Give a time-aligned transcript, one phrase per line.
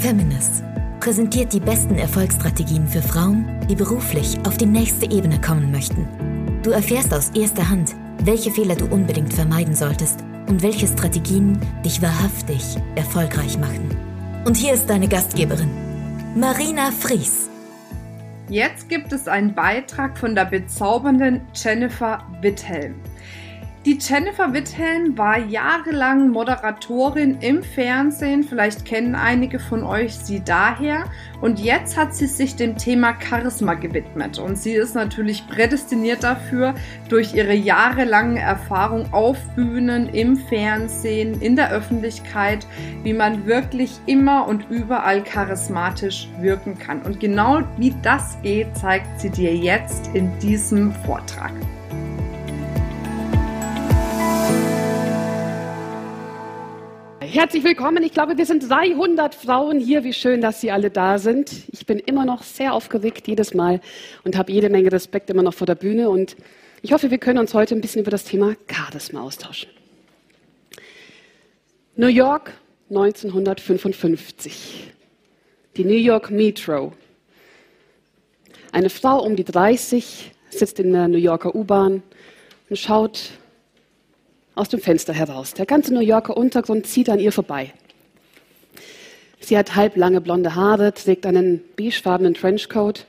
[0.00, 0.64] Feminist
[0.98, 6.08] präsentiert die besten Erfolgsstrategien für Frauen, die beruflich auf die nächste Ebene kommen möchten.
[6.62, 7.94] Du erfährst aus erster Hand,
[8.24, 12.62] welche Fehler du unbedingt vermeiden solltest und welche Strategien dich wahrhaftig
[12.94, 13.94] erfolgreich machen.
[14.46, 15.70] Und hier ist deine Gastgeberin,
[16.34, 17.50] Marina Fries.
[18.48, 22.94] Jetzt gibt es einen Beitrag von der bezaubernden Jennifer Witthelm.
[23.86, 28.42] Die Jennifer Witthelm war jahrelang Moderatorin im Fernsehen.
[28.42, 31.04] Vielleicht kennen einige von euch sie daher.
[31.40, 34.38] Und jetzt hat sie sich dem Thema Charisma gewidmet.
[34.38, 36.74] Und sie ist natürlich prädestiniert dafür,
[37.08, 42.66] durch ihre jahrelange Erfahrung auf Bühnen, im Fernsehen, in der Öffentlichkeit,
[43.02, 47.00] wie man wirklich immer und überall charismatisch wirken kann.
[47.00, 51.54] Und genau wie das geht, zeigt sie dir jetzt in diesem Vortrag.
[57.32, 58.02] Herzlich willkommen.
[58.02, 60.02] Ich glaube, wir sind 300 Frauen hier.
[60.02, 61.62] Wie schön, dass Sie alle da sind.
[61.70, 63.80] Ich bin immer noch sehr aufgeregt jedes Mal
[64.24, 66.10] und habe jede Menge Respekt immer noch vor der Bühne.
[66.10, 66.34] Und
[66.82, 69.70] ich hoffe, wir können uns heute ein bisschen über das Thema Charisma austauschen.
[71.94, 72.52] New York
[72.88, 74.92] 1955.
[75.76, 76.94] Die New York Metro.
[78.72, 82.02] Eine Frau um die 30 sitzt in der New Yorker U-Bahn
[82.68, 83.30] und schaut
[84.54, 85.54] aus dem Fenster heraus.
[85.54, 87.72] Der ganze New Yorker Untergrund zieht an ihr vorbei.
[89.40, 93.06] Sie hat halblange blonde Haare, trägt einen beigefarbenen Trenchcoat.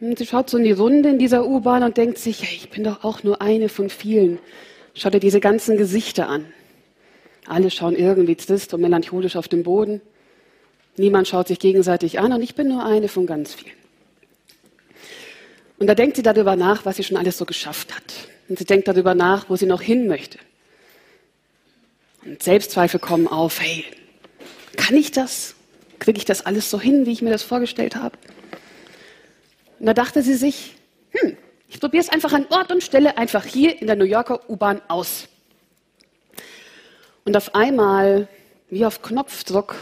[0.00, 2.84] Sie schaut so in die Runde in dieser U-Bahn und denkt sich, hey, ich bin
[2.84, 4.38] doch auch nur eine von vielen.
[4.94, 6.46] Schaut ihr diese ganzen Gesichter an.
[7.46, 10.00] Alle schauen irgendwie trist und melancholisch auf den Boden.
[10.96, 13.76] Niemand schaut sich gegenseitig an und ich bin nur eine von ganz vielen.
[15.78, 18.04] Und da denkt sie darüber nach, was sie schon alles so geschafft hat.
[18.50, 20.36] Und sie denkt darüber nach, wo sie noch hin möchte.
[22.24, 23.84] Und Selbstzweifel kommen auf, hey,
[24.76, 25.54] kann ich das?
[26.00, 28.18] Kriege ich das alles so hin, wie ich mir das vorgestellt habe?
[29.78, 30.74] Und da dachte sie sich,
[31.12, 31.36] hm,
[31.68, 34.82] ich probiere es einfach an Ort und Stelle einfach hier in der New Yorker U-Bahn
[34.88, 35.28] aus.
[37.24, 38.26] Und auf einmal,
[38.68, 39.76] wie auf Knopfdruck,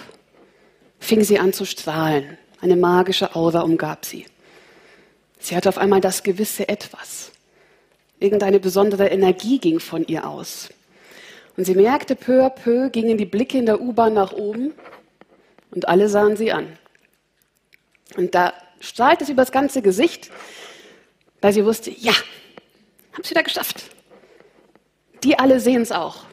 [1.00, 2.36] fing sie an zu strahlen.
[2.60, 4.26] Eine magische Aura umgab sie.
[5.38, 7.32] Sie hatte auf einmal das gewisse Etwas.
[8.20, 10.68] Irgendeine besondere Energie ging von ihr aus.
[11.56, 14.74] Und sie merkte, peu à peu gingen die Blicke in der U-Bahn nach oben
[15.70, 16.78] und alle sahen sie an.
[18.16, 20.30] Und da strahlte es über das ganze Gesicht,
[21.40, 22.12] weil sie wusste, ja,
[23.12, 23.84] haben sie da geschafft.
[25.24, 26.24] Die alle sehen es auch.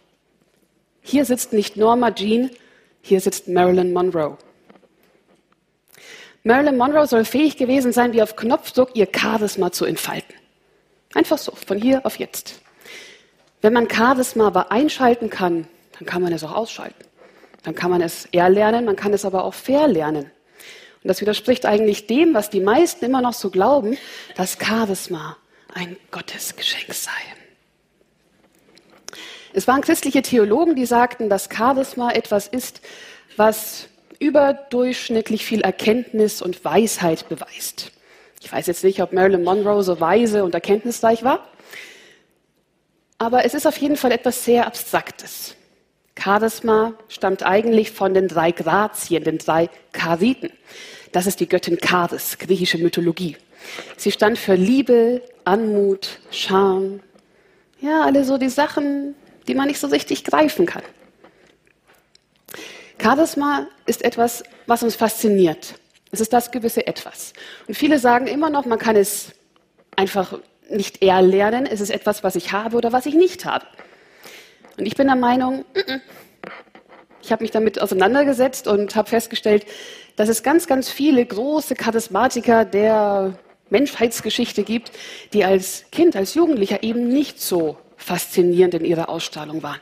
[1.02, 2.50] Hier sitzt nicht Norma Jean,
[3.02, 4.38] hier sitzt Marilyn Monroe.
[6.44, 10.36] Marilyn Monroe soll fähig gewesen sein, wie auf Knopfdruck ihr Charisma zu entfalten.
[11.16, 12.62] Einfach so, von hier auf jetzt.
[13.62, 15.68] Wenn man Charisma aber einschalten kann,
[15.98, 17.04] dann kann man es auch ausschalten.
[17.64, 20.26] Dann kann man es erlernen, man kann es aber auch verlernen.
[20.26, 23.98] Und das widerspricht eigentlich dem, was die meisten immer noch so glauben,
[24.36, 25.38] dass Charisma
[25.74, 27.12] ein Gottesgeschenk sei.
[29.54, 32.82] Es waren christliche Theologen, die sagten, dass Charisma etwas ist,
[33.38, 33.88] was
[34.20, 37.94] überdurchschnittlich viel Erkenntnis und Weisheit beweist.
[38.46, 41.48] Ich weiß jetzt nicht, ob Marilyn Monroe so weise und erkenntnisreich war,
[43.18, 45.56] aber es ist auf jeden Fall etwas sehr Abstraktes.
[46.18, 50.52] Charisma stammt eigentlich von den drei Grazien, den drei Chariten.
[51.12, 53.36] Das ist die Göttin Charis, griechische Mythologie.
[53.98, 57.00] Sie stand für Liebe, Anmut, Charme.
[57.82, 59.16] Ja, alle so die Sachen,
[59.48, 60.84] die man nicht so richtig greifen kann.
[63.02, 65.80] Charisma ist etwas, was uns fasziniert.
[66.16, 67.34] Es ist das gewisse Etwas.
[67.68, 69.34] Und viele sagen immer noch, man kann es
[69.98, 70.40] einfach
[70.70, 71.66] nicht erlernen.
[71.66, 73.66] Es ist etwas, was ich habe oder was ich nicht habe.
[74.78, 75.66] Und ich bin der Meinung,
[77.22, 79.66] ich habe mich damit auseinandergesetzt und habe festgestellt,
[80.16, 83.38] dass es ganz, ganz viele große Charismatiker der
[83.70, 84.94] Menschheitsgeschichte gibt,
[85.34, 89.82] die als Kind, als Jugendlicher eben nicht so faszinierend in ihrer Ausstrahlung waren.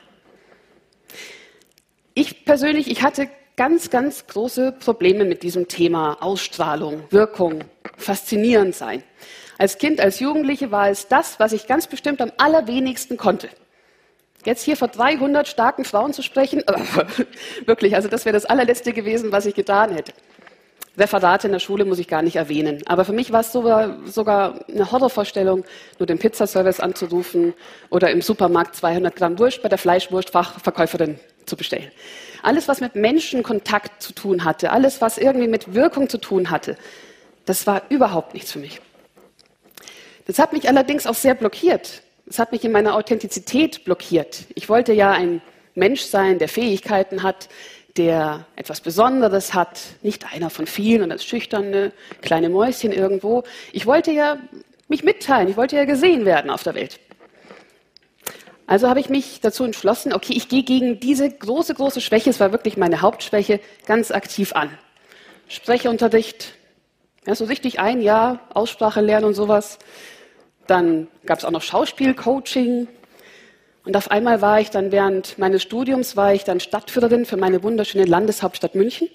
[2.14, 7.64] Ich persönlich, ich hatte ganz, ganz große Probleme mit diesem Thema Ausstrahlung, Wirkung,
[7.96, 9.02] faszinierend sein.
[9.58, 13.48] Als Kind, als Jugendliche war es das, was ich ganz bestimmt am allerwenigsten konnte.
[14.44, 16.62] Jetzt hier vor 300 starken Frauen zu sprechen,
[17.64, 20.12] wirklich, also das wäre das allerletzte gewesen, was ich getan hätte.
[20.96, 22.82] Referate in der Schule muss ich gar nicht erwähnen.
[22.86, 25.64] Aber für mich war es sogar, sogar eine Horrorvorstellung,
[25.98, 27.54] nur den Pizzaservice anzurufen
[27.90, 31.90] oder im Supermarkt 200 Gramm Wurst bei der Fleischwurstfachverkäuferin zu bestellen.
[32.42, 36.76] Alles, was mit Menschenkontakt zu tun hatte, alles, was irgendwie mit Wirkung zu tun hatte,
[37.44, 38.80] das war überhaupt nichts für mich.
[40.26, 42.02] Das hat mich allerdings auch sehr blockiert.
[42.26, 44.44] Es hat mich in meiner Authentizität blockiert.
[44.54, 45.42] Ich wollte ja ein
[45.74, 47.48] Mensch sein, der Fähigkeiten hat,
[47.96, 51.92] der etwas Besonderes hat, nicht einer von vielen und das schüchterne
[52.22, 53.44] kleine Mäuschen irgendwo.
[53.72, 54.38] Ich wollte ja
[54.88, 56.98] mich mitteilen, ich wollte ja gesehen werden auf der Welt.
[58.66, 62.40] Also habe ich mich dazu entschlossen, okay, ich gehe gegen diese große, große Schwäche, es
[62.40, 64.70] war wirklich meine Hauptschwäche, ganz aktiv an.
[65.48, 66.54] Sprechunterricht,
[67.26, 69.78] ja, so richtig ein Jahr Aussprache lernen und sowas.
[70.66, 72.88] Dann gab es auch noch Schauspielcoaching.
[73.84, 77.62] Und auf einmal war ich dann während meines Studiums war ich dann Stadtführerin für meine
[77.62, 79.08] wunderschöne Landeshauptstadt München.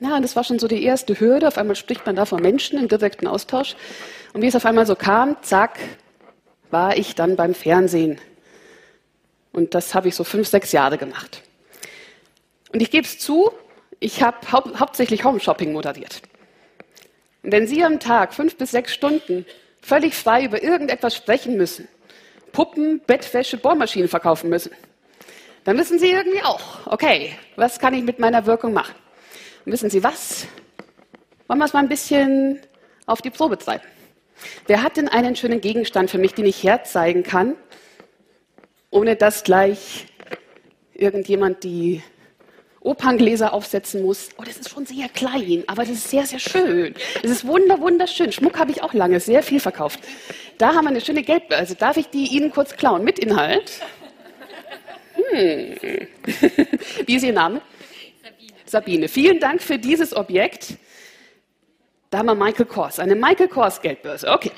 [0.00, 1.48] Ja, und das war schon so die erste Hürde.
[1.48, 3.76] Auf einmal spricht man da von Menschen im direkten Austausch.
[4.32, 5.78] Und wie es auf einmal so kam, zack,
[6.70, 8.18] war ich dann beim Fernsehen
[9.56, 11.40] und das habe ich so fünf, sechs Jahre gemacht.
[12.74, 13.50] Und ich gebe es zu,
[14.00, 16.20] ich habe hau hauptsächlich Home-Shopping moderiert.
[17.42, 19.46] Und wenn Sie am Tag fünf bis sechs Stunden
[19.80, 21.88] völlig frei über irgendetwas sprechen müssen,
[22.56, 24.72] Puppen, Bettwäsche, Bohrmaschinen verkaufen müssen,
[25.64, 28.94] dann wissen Sie irgendwie auch, okay, was kann ich mit meiner Wirkung machen?
[29.66, 30.46] Und wissen Sie was?
[31.48, 32.60] Wollen wir es mal ein bisschen
[33.04, 33.84] auf die Probe treiben?
[34.66, 37.56] Wer hat denn einen schönen Gegenstand für mich, den ich herzeigen kann,
[38.88, 40.06] ohne dass gleich
[40.94, 42.02] irgendjemand die
[42.86, 44.28] Operngläser aufsetzen muss.
[44.38, 46.94] Oh, das ist schon sehr klein, aber das ist sehr, sehr schön.
[47.22, 48.32] Das ist wunder, wunderschön.
[48.32, 50.00] Schmuck habe ich auch lange sehr viel verkauft.
[50.58, 51.60] Da haben wir eine schöne Geldbörse.
[51.60, 53.02] Also darf ich die Ihnen kurz klauen?
[53.04, 53.80] Mit Inhalt?
[55.14, 55.76] Hm.
[57.06, 57.60] Wie ist Ihr Name?
[58.22, 58.52] Sabine.
[58.64, 59.08] Sabine.
[59.08, 60.74] Vielen Dank für dieses Objekt.
[62.10, 64.30] Da haben wir Michael Kors, eine Michael Kors Geldbörse.
[64.30, 64.52] Okay.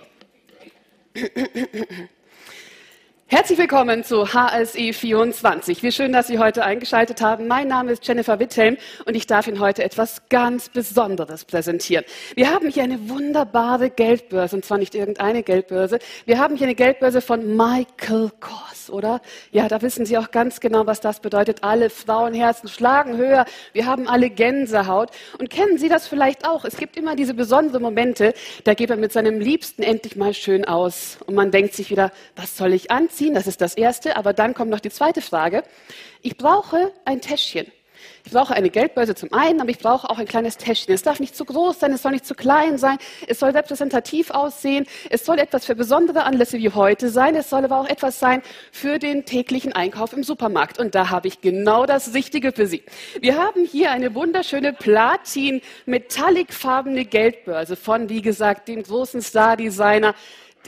[3.30, 5.82] Herzlich willkommen zu HSE 24.
[5.82, 7.46] Wie schön, dass Sie heute eingeschaltet haben.
[7.46, 12.06] Mein Name ist Jennifer Witthelm und ich darf Ihnen heute etwas ganz Besonderes präsentieren.
[12.36, 15.98] Wir haben hier eine wunderbare Geldbörse und zwar nicht irgendeine Geldbörse.
[16.24, 19.20] Wir haben hier eine Geldbörse von Michael Kors oder?
[19.52, 21.62] Ja, da wissen Sie auch ganz genau, was das bedeutet.
[21.62, 23.44] Alle Frauenherzen schlagen höher.
[23.74, 25.10] Wir haben alle Gänsehaut.
[25.38, 26.64] Und kennen Sie das vielleicht auch?
[26.64, 28.32] Es gibt immer diese besonderen Momente,
[28.64, 31.18] da geht man mit seinem Liebsten endlich mal schön aus.
[31.26, 33.17] Und man denkt sich wieder, was soll ich anziehen?
[33.34, 34.16] Das ist das Erste.
[34.16, 35.62] Aber dann kommt noch die zweite Frage.
[36.22, 37.66] Ich brauche ein Täschchen.
[38.24, 40.92] Ich brauche eine Geldbörse zum einen, aber ich brauche auch ein kleines Täschchen.
[40.94, 44.30] Es darf nicht zu groß sein, es soll nicht zu klein sein, es soll repräsentativ
[44.30, 48.20] aussehen, es soll etwas für besondere Anlässe wie heute sein, es soll aber auch etwas
[48.20, 50.78] sein für den täglichen Einkauf im Supermarkt.
[50.78, 52.82] Und da habe ich genau das Richtige für Sie.
[53.20, 60.14] Wir haben hier eine wunderschöne Platin-metallicfarbene Geldbörse von, wie gesagt, dem großen Star-Designer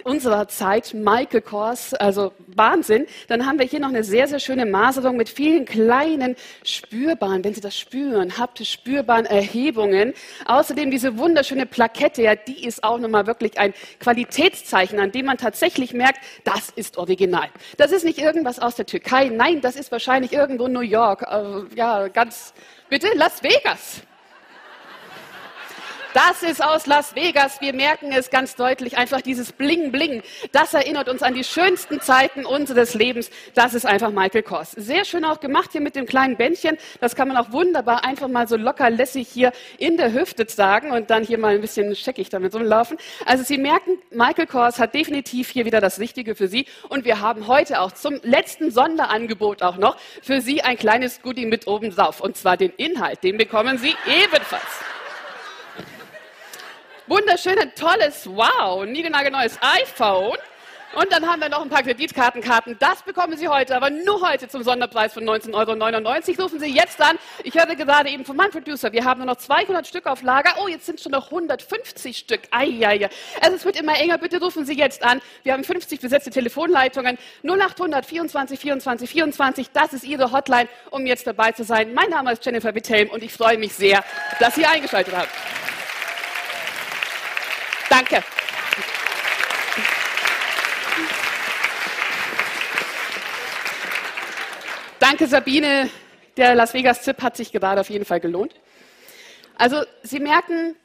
[0.04, 3.06] unserer Zeit, Michael Kors, also Wahnsinn.
[3.28, 7.54] Dann haben wir hier noch eine sehr, sehr schöne Maserung mit vielen kleinen spürbaren, wenn
[7.54, 10.14] Sie das spüren, haptisch spürbaren Erhebungen.
[10.46, 15.38] Außerdem diese wunderschöne Plakette, ja, die ist auch nochmal wirklich ein Qualitätszeichen, an dem man
[15.38, 17.48] tatsächlich merkt, das ist original.
[17.76, 21.76] Das ist nicht irgendwas aus der Türkei, nein, das ist wahrscheinlich irgendwo New York, äh,
[21.76, 22.54] ja, ganz,
[22.88, 24.02] bitte, Las Vegas.
[26.12, 27.60] Das ist aus Las Vegas.
[27.60, 28.98] Wir merken es ganz deutlich.
[28.98, 30.24] Einfach dieses Bling Bling.
[30.50, 33.30] Das erinnert uns an die schönsten Zeiten unseres Lebens.
[33.54, 34.72] Das ist einfach Michael Kors.
[34.72, 36.78] Sehr schön auch gemacht hier mit dem kleinen Bändchen.
[37.00, 40.90] Das kann man auch wunderbar einfach mal so locker lässig hier in der Hüfte tragen
[40.90, 42.98] und dann hier mal ein bisschen scheckig damit rumlaufen.
[43.24, 46.66] Also Sie merken, Michael Kors hat definitiv hier wieder das Richtige für Sie.
[46.88, 51.46] Und wir haben heute auch zum letzten Sonderangebot auch noch für Sie ein kleines Goodie
[51.46, 52.20] mit oben drauf.
[52.20, 53.22] Und zwar den Inhalt.
[53.22, 54.80] Den bekommen Sie ebenfalls
[57.10, 60.38] wunderschöne, tolles, wow, niegelnagelneues iPhone.
[60.92, 62.76] Und dann haben wir noch ein paar Kreditkartenkarten.
[62.80, 66.42] Das bekommen Sie heute, aber nur heute zum Sonderpreis von 19,99 Euro.
[66.42, 67.16] Rufen Sie jetzt an.
[67.44, 70.54] Ich hörte gerade eben von meinem Producer, wir haben nur noch 200 Stück auf Lager.
[70.60, 72.40] Oh, jetzt sind schon noch 150 Stück.
[72.50, 73.08] Eieiei.
[73.40, 74.18] Also es wird immer enger.
[74.18, 75.20] Bitte rufen Sie jetzt an.
[75.44, 77.18] Wir haben 50 besetzte Telefonleitungen.
[77.44, 79.70] 0800 24 24 24.
[79.70, 81.94] Das ist Ihre Hotline, um jetzt dabei zu sein.
[81.94, 84.02] Mein Name ist Jennifer Witthelm und ich freue mich sehr,
[84.40, 85.28] dass Sie eingeschaltet haben.
[87.90, 88.22] Danke.
[95.00, 95.90] Danke, Sabine.
[96.36, 98.54] Der Las Vegas-Zip hat sich gerade auf jeden Fall gelohnt.
[99.56, 100.76] Also, Sie merken,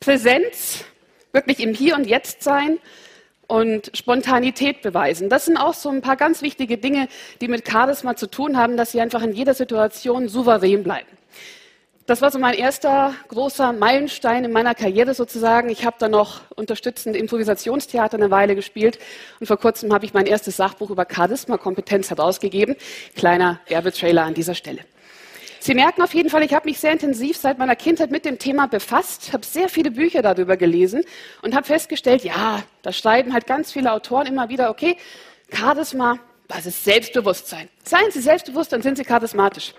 [0.00, 0.84] Präsenz,
[1.32, 2.78] wirklich im Hier und Jetzt sein
[3.46, 5.30] und Spontanität beweisen.
[5.30, 7.08] Das sind auch so ein paar ganz wichtige Dinge,
[7.40, 11.13] die mit Charisma zu tun haben, dass Sie einfach in jeder Situation souverän bleiben.
[12.06, 15.70] Das war so mein erster großer Meilenstein in meiner Karriere sozusagen.
[15.70, 18.98] Ich habe dann noch unterstützend Improvisationstheater eine Weile gespielt
[19.40, 22.76] und vor kurzem habe ich mein erstes Sachbuch über Charisma-Kompetenz herausgegeben.
[23.16, 24.80] Kleiner Werbetrailer an dieser Stelle.
[25.60, 28.38] Sie merken auf jeden Fall, ich habe mich sehr intensiv seit meiner Kindheit mit dem
[28.38, 31.04] Thema befasst, habe sehr viele Bücher darüber gelesen
[31.40, 34.98] und habe festgestellt, ja, da schreiben halt ganz viele Autoren immer wieder, okay,
[35.50, 36.18] Charisma,
[36.48, 37.70] das ist Selbstbewusstsein.
[37.82, 39.72] Seien Sie selbstbewusst, dann sind Sie charismatisch.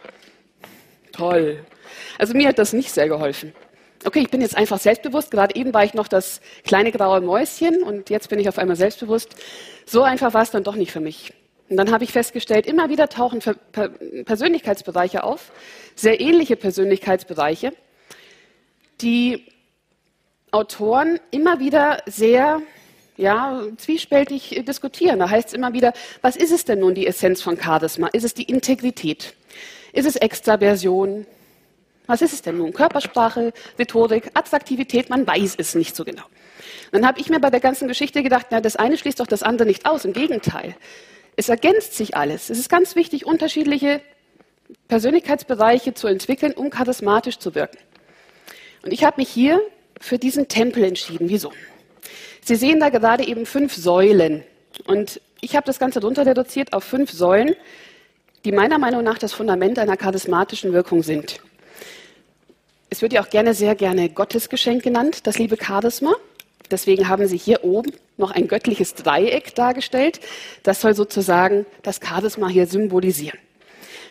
[1.15, 1.65] Toll.
[2.17, 3.53] Also mir hat das nicht sehr geholfen.
[4.03, 5.31] Okay, ich bin jetzt einfach selbstbewusst.
[5.31, 8.75] Gerade eben war ich noch das kleine graue Mäuschen und jetzt bin ich auf einmal
[8.75, 9.35] selbstbewusst.
[9.85, 11.33] So einfach war es dann doch nicht für mich.
[11.69, 13.39] Und dann habe ich festgestellt, immer wieder tauchen
[14.25, 15.51] Persönlichkeitsbereiche auf,
[15.95, 17.71] sehr ähnliche Persönlichkeitsbereiche,
[19.01, 19.47] die
[20.51, 22.61] Autoren immer wieder sehr
[23.17, 25.19] ja, zwiespältig diskutieren.
[25.19, 28.07] Da heißt es immer wieder, was ist es denn nun die Essenz von Charisma?
[28.07, 29.33] Ist es die Integrität?
[29.95, 31.25] Ist es Extraversion?
[32.05, 32.73] Was ist es denn nun?
[32.73, 35.09] Körpersprache, Rhetorik, Attraktivität?
[35.09, 36.25] Man weiß es nicht so genau.
[36.91, 39.41] Dann habe ich mir bei der ganzen Geschichte gedacht, na, das eine schließt doch das
[39.41, 40.03] andere nicht aus.
[40.03, 40.75] Im Gegenteil.
[41.37, 42.49] Es ergänzt sich alles.
[42.49, 44.01] Es ist ganz wichtig, unterschiedliche
[44.89, 47.77] Persönlichkeitsbereiche zu entwickeln, um charismatisch zu wirken.
[48.83, 49.61] Und ich habe mich hier
[50.01, 51.29] für diesen Tempel entschieden.
[51.29, 51.53] Wieso?
[52.43, 54.43] Sie sehen da gerade eben fünf Säulen.
[54.87, 57.55] Und ich habe das Ganze runter reduziert auf fünf Säulen,
[58.45, 61.41] die meiner Meinung nach das Fundament einer charismatischen Wirkung sind.
[62.91, 66.13] Es wird ja auch gerne sehr gerne Gottesgeschenk genannt, das liebe Charisma.
[66.69, 70.19] Deswegen haben Sie hier oben noch ein göttliches Dreieck dargestellt.
[70.63, 73.39] Das soll sozusagen das Charisma hier symbolisieren.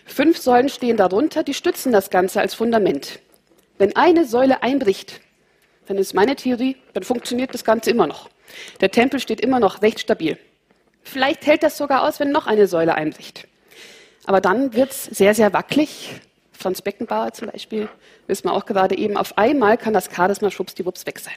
[0.05, 3.21] Fünf Säulen stehen darunter, die stützen das Ganze als Fundament.
[3.79, 5.21] Wenn eine Säule einbricht,
[5.87, 8.29] dann ist meine Theorie, dann funktioniert das Ganze immer noch.
[8.81, 10.38] Der Tempel steht immer noch recht stabil.
[11.03, 13.47] Vielleicht hält das sogar aus, wenn noch eine Säule einbricht.
[14.26, 16.21] Aber dann wird es sehr, sehr wackelig.
[16.52, 17.88] Franz Beckenbauer zum Beispiel,
[18.26, 21.35] wissen wir auch gerade eben, auf einmal kann das Charisma schwuppsdiwupps weg sein.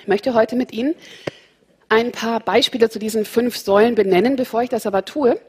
[0.00, 0.94] Ich möchte heute mit Ihnen
[1.88, 4.36] ein paar Beispiele zu diesen fünf Säulen benennen.
[4.36, 5.40] Bevor ich das aber tue,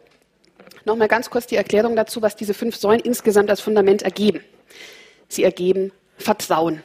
[0.85, 4.41] nochmal ganz kurz die Erklärung dazu, was diese fünf Säulen insgesamt als Fundament ergeben.
[5.27, 6.83] Sie ergeben Vertrauen.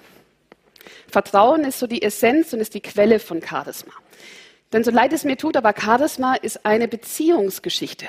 [1.08, 3.92] Vertrauen ist so die Essenz und ist die Quelle von Charisma.
[4.72, 8.06] Denn so leid es mir tut, aber Charisma ist eine Beziehungsgeschichte.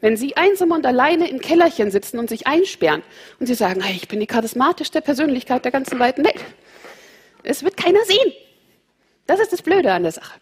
[0.00, 3.02] Wenn Sie einsam und alleine im Kellerchen sitzen und sich einsperren
[3.38, 6.40] und Sie sagen, hey, ich bin die charismatischste Persönlichkeit der ganzen weiten Welt,
[7.42, 8.32] es wird keiner sehen.
[9.26, 10.40] Das ist das Blöde an der Sache.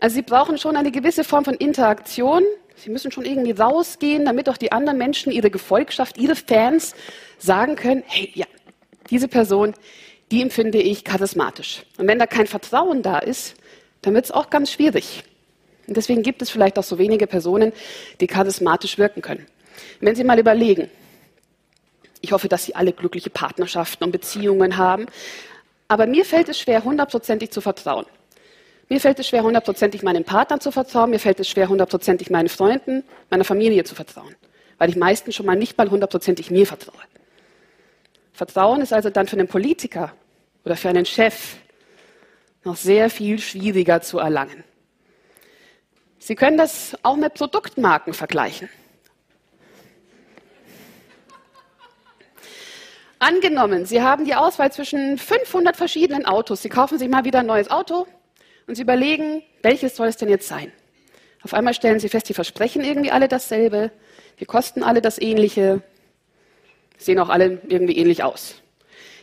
[0.00, 2.44] Also Sie brauchen schon eine gewisse Form von Interaktion.
[2.76, 6.94] Sie müssen schon irgendwie rausgehen, damit auch die anderen Menschen, Ihre Gefolgschaft, Ihre Fans
[7.38, 8.46] sagen können, hey, ja,
[9.10, 9.74] diese Person,
[10.30, 11.82] die empfinde ich charismatisch.
[11.96, 13.54] Und wenn da kein Vertrauen da ist,
[14.02, 15.24] dann wird es auch ganz schwierig.
[15.88, 17.72] Und deswegen gibt es vielleicht auch so wenige Personen,
[18.20, 19.46] die charismatisch wirken können.
[20.00, 20.90] Wenn Sie mal überlegen,
[22.20, 25.06] ich hoffe, dass Sie alle glückliche Partnerschaften und Beziehungen haben,
[25.88, 28.04] aber mir fällt es schwer, hundertprozentig zu vertrauen.
[28.90, 32.48] Mir fällt es schwer, hundertprozentig meinem Partner zu vertrauen, mir fällt es schwer, hundertprozentig meinen
[32.48, 34.34] Freunden, meiner Familie zu vertrauen,
[34.76, 37.00] weil ich meistens schon mal nicht mal hundertprozentig mir vertraue.
[38.34, 40.12] Vertrauen ist also dann für einen Politiker
[40.64, 41.56] oder für einen Chef
[42.64, 44.64] noch sehr viel schwieriger zu erlangen.
[46.18, 48.68] Sie können das auch mit Produktmarken vergleichen.
[53.20, 56.62] Angenommen, Sie haben die Auswahl zwischen 500 verschiedenen Autos.
[56.62, 58.06] Sie kaufen sich mal wieder ein neues Auto
[58.66, 60.72] und Sie überlegen, welches soll es denn jetzt sein?
[61.42, 63.90] Auf einmal stellen Sie fest, die versprechen irgendwie alle dasselbe,
[64.38, 65.82] die kosten alle das Ähnliche,
[66.96, 68.56] sehen auch alle irgendwie ähnlich aus.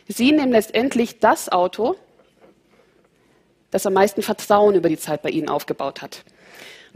[0.08, 1.96] Sie nehmen letztendlich das Auto,
[3.70, 6.24] das am meisten Vertrauen über die Zeit bei Ihnen aufgebaut hat.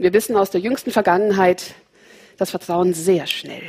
[0.01, 1.75] Wir wissen aus der jüngsten Vergangenheit,
[2.37, 3.61] dass Vertrauen sehr schnell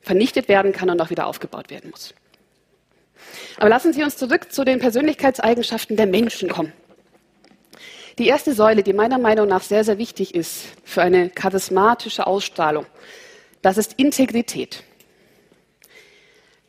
[0.00, 2.14] vernichtet werden kann und auch wieder aufgebaut werden muss.
[3.58, 6.72] Aber lassen Sie uns zurück zu den Persönlichkeitseigenschaften der Menschen kommen.
[8.16, 12.86] Die erste Säule, die meiner Meinung nach sehr, sehr wichtig ist für eine charismatische Ausstrahlung,
[13.60, 14.82] das ist Integrität.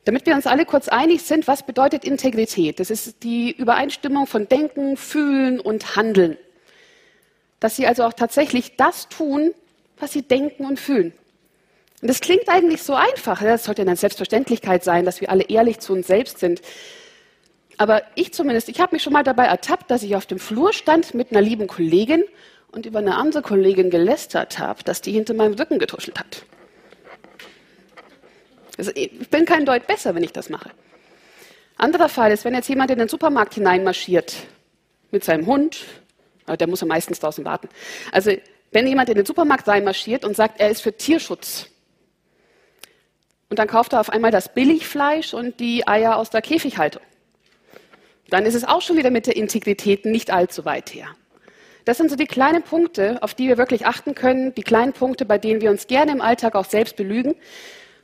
[0.04, 2.82] Damit wir uns alle kurz einig sind, was bedeutet Integrität?
[2.82, 6.38] Das ist die Übereinstimmung von Denken, Fühlen und Handeln.
[7.65, 9.51] Dass Sie also auch tatsächlich das tun,
[9.98, 11.13] was Sie denken und fühlen.
[12.00, 13.41] Und das klingt eigentlich so einfach.
[13.41, 16.62] Das sollte eine Selbstverständlichkeit sein, dass wir alle ehrlich zu uns selbst sind.
[17.77, 20.74] Aber ich zumindest, ich habe mich schon mal dabei ertappt, dass ich auf dem Flur
[20.74, 22.24] stand mit einer lieben Kollegin
[22.72, 26.45] und über eine andere Kollegin gelästert habe, dass die hinter meinem Rücken getuschelt hat.
[28.77, 30.69] Also ich bin kein Deut besser, wenn ich das mache.
[31.77, 34.36] Anderer Fall ist, wenn jetzt jemand in den Supermarkt hineinmarschiert
[35.10, 35.79] mit seinem Hund,
[36.48, 37.70] der muss ja meistens draußen warten.
[38.12, 38.32] Also
[38.72, 41.70] wenn jemand in den Supermarkt reinmarschiert und sagt, er ist für Tierschutz,
[43.50, 47.02] und dann kauft er auf einmal das Billigfleisch und die Eier aus der Käfighaltung,
[48.30, 51.08] dann ist es auch schon wieder mit der Integrität nicht allzu weit her.
[51.86, 55.25] Das sind so die kleinen Punkte, auf die wir wirklich achten können, die kleinen Punkte,
[55.25, 57.36] bei denen wir uns gerne im Alltag auch selbst belügen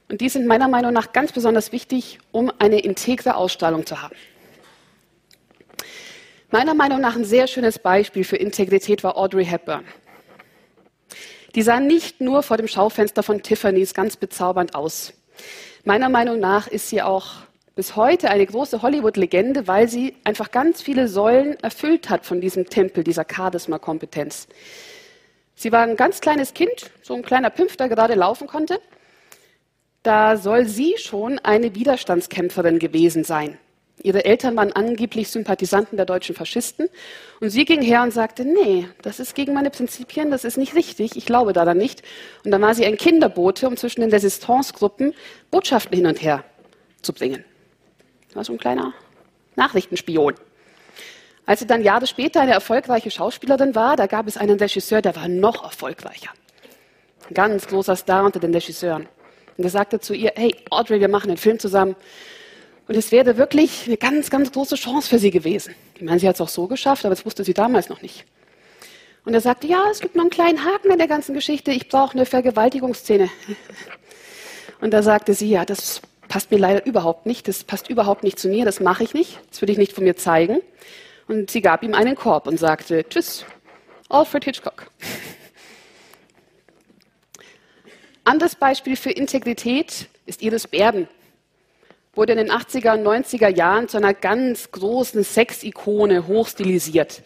[0.08, 4.16] und die sind meiner Meinung nach ganz besonders wichtig, um eine integre Ausstrahlung zu haben.
[6.54, 9.86] Meiner Meinung nach ein sehr schönes Beispiel für Integrität war Audrey Hepburn.
[11.56, 15.14] Die sah nicht nur vor dem Schaufenster von Tiffany's ganz bezaubernd aus.
[15.86, 17.36] Meiner Meinung nach ist sie auch
[17.76, 22.70] bis heute eine große Hollywood-Legende, weil sie einfach ganz viele Säulen erfüllt hat von diesem
[22.70, 24.50] Tempel, dieser Charisma-Kompetenz.
[25.56, 28.82] Sie war ein ganz kleines Kind, so ein kleiner Pimpf, der gerade laufen konnte.
[30.04, 33.58] Da soll sie schon eine Widerstandskämpferin gewesen sein.
[34.04, 36.90] Ihre Eltern waren angeblich Sympathisanten der deutschen Faschisten.
[37.40, 40.76] Und sie ging her und sagte, nee, das ist gegen meine Prinzipien, das ist nicht
[40.76, 42.02] richtig, ich glaube daran nicht.
[42.44, 45.14] Und dann war sie ein Kinderbote, um zwischen den Resistancegruppen
[45.52, 46.44] Botschaften hin und her
[47.02, 47.46] zu bringen.
[48.34, 48.94] War so ein kleiner
[49.56, 50.36] Nachrichtenspion.
[51.46, 55.16] Als sie dann Jahre später eine erfolgreiche Schauspielerin war, da gab es einen Regisseur, der
[55.16, 56.30] war noch erfolgreicher.
[57.30, 59.08] Ein ganz großer Star unter den Regisseuren.
[59.58, 61.96] Und er sagte zu ihr, hey Audrey, wir machen einen Film zusammen.
[62.88, 65.76] Und es wäre wirklich eine ganz, ganz große Chance für sie gewesen.
[65.96, 68.26] Ich meine, sie hat es auch so geschafft, aber das wusste sie damals noch nicht.
[69.24, 71.90] Und er sagte, ja, es gibt noch einen kleinen Haken in der ganzen Geschichte, ich
[71.90, 73.30] brauche eine Vergewaltigungsszene.
[74.82, 78.40] Und da sagte sie, ja, das passt mir leider überhaupt nicht, das passt überhaupt nicht
[78.40, 80.62] zu mir, das mache ich nicht, das würde ich nicht von mir zeigen.
[81.28, 83.46] Und sie gab ihm einen Korb und sagte, tschüss,
[84.10, 84.88] Alfred Hitchcock.
[88.24, 91.08] Anderes Beispiel für Integrität ist Iris Berben.
[92.14, 97.24] Wurde in den 80er und 90er Jahren zu einer ganz großen Sexikone hochstilisiert.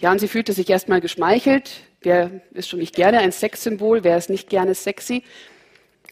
[0.00, 1.82] Ja, und sie fühlte sich erstmal geschmeichelt.
[2.00, 4.02] Wer ist schon nicht gerne ein Sexsymbol?
[4.02, 5.24] Wer ist nicht gerne sexy?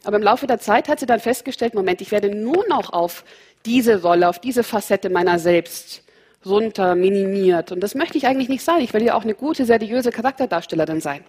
[0.04, 3.25] Aber im Laufe der Zeit hat sie dann festgestellt, Moment, ich werde nur noch auf
[3.64, 6.02] diese Rolle, auf diese Facette meiner selbst
[6.45, 7.73] runter minimiert.
[7.73, 8.81] Und das möchte ich eigentlich nicht sein.
[8.81, 11.25] Ich will ja auch eine gute, seriöse Charakterdarstellerin sein.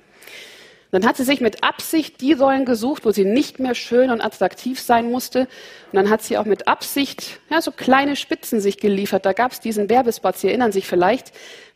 [0.93, 4.21] Dann hat sie sich mit Absicht die Rollen gesucht, wo sie nicht mehr schön und
[4.21, 5.39] attraktiv sein musste.
[5.39, 9.25] Und dann hat sie auch mit Absicht ja, so kleine Spitzen sich geliefert.
[9.25, 11.31] Da gab es diesen Werbespot, Sie erinnern sich vielleicht.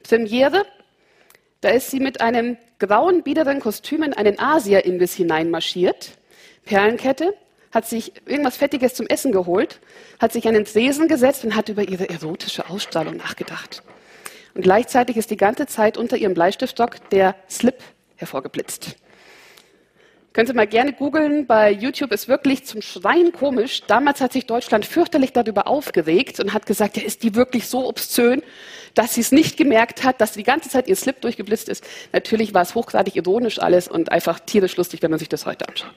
[0.08, 0.68] Premiere,
[1.62, 6.12] da ist sie mit einem grauen, biederen Kostüm in einen Asia-Imbiss hineinmarschiert.
[6.66, 7.34] Perlenkette,
[7.72, 9.80] hat sich irgendwas Fettiges zum Essen geholt,
[10.20, 13.82] hat sich an den Tresen gesetzt und hat über ihre erotische Ausstrahlung nachgedacht.
[14.54, 17.82] Und gleichzeitig ist die ganze Zeit unter ihrem Bleistiftstock der Slip
[18.16, 18.96] hervorgeblitzt.
[20.38, 21.48] Können Sie mal gerne googeln.
[21.48, 23.82] Bei YouTube ist wirklich zum Schreien komisch.
[23.88, 27.88] Damals hat sich Deutschland fürchterlich darüber aufgeregt und hat gesagt, ja, ist die wirklich so
[27.88, 28.44] obszön,
[28.94, 31.84] dass sie es nicht gemerkt hat, dass die ganze Zeit ihr Slip durchgeblitzt ist.
[32.14, 35.68] Natürlich war es hochgradig ironisch alles und einfach tierisch lustig, wenn man sich das heute
[35.68, 35.96] anschaut.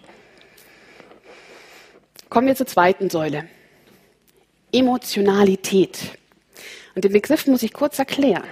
[2.30, 3.46] Kommen wir zur zweiten Säule.
[4.72, 5.98] Emotionalität.
[6.94, 8.44] Und den Begriff muss ich kurz erklären.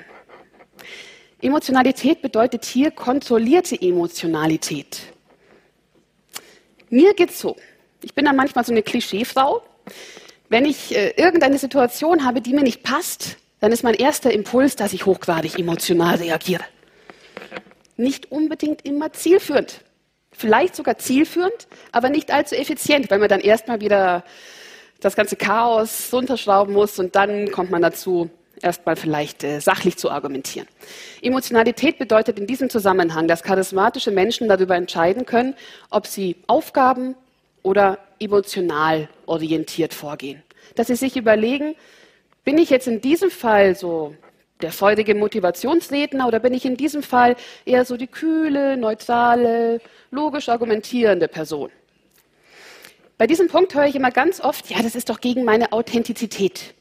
[1.40, 5.14] Emotionalität bedeutet hier kontrollierte Emotionalität.
[6.90, 7.56] Mir geht's so.
[8.02, 9.62] Ich bin dann manchmal so eine Klischeefrau.
[10.48, 14.76] Wenn ich äh, irgendeine Situation habe, die mir nicht passt, dann ist mein erster Impuls,
[14.76, 16.64] dass ich hochgradig emotional reagiere.
[17.96, 19.82] Nicht unbedingt immer zielführend.
[20.30, 24.24] Vielleicht sogar zielführend, aber nicht allzu effizient, weil man dann erstmal wieder
[25.00, 28.30] das ganze Chaos runterschrauben muss und dann kommt man dazu,
[28.62, 30.68] erstmal vielleicht äh, sachlich zu argumentieren.
[31.22, 35.54] Emotionalität bedeutet in diesem Zusammenhang, dass charismatische Menschen darüber entscheiden können,
[35.90, 37.14] ob sie Aufgaben
[37.62, 40.42] oder emotional orientiert vorgehen.
[40.74, 41.74] Dass sie sich überlegen,
[42.44, 44.14] bin ich jetzt in diesem Fall so
[44.62, 50.48] der feurige Motivationsredner oder bin ich in diesem Fall eher so die kühle, neutrale, logisch
[50.48, 51.70] argumentierende Person?
[53.18, 56.74] Bei diesem Punkt höre ich immer ganz oft, ja, das ist doch gegen meine Authentizität.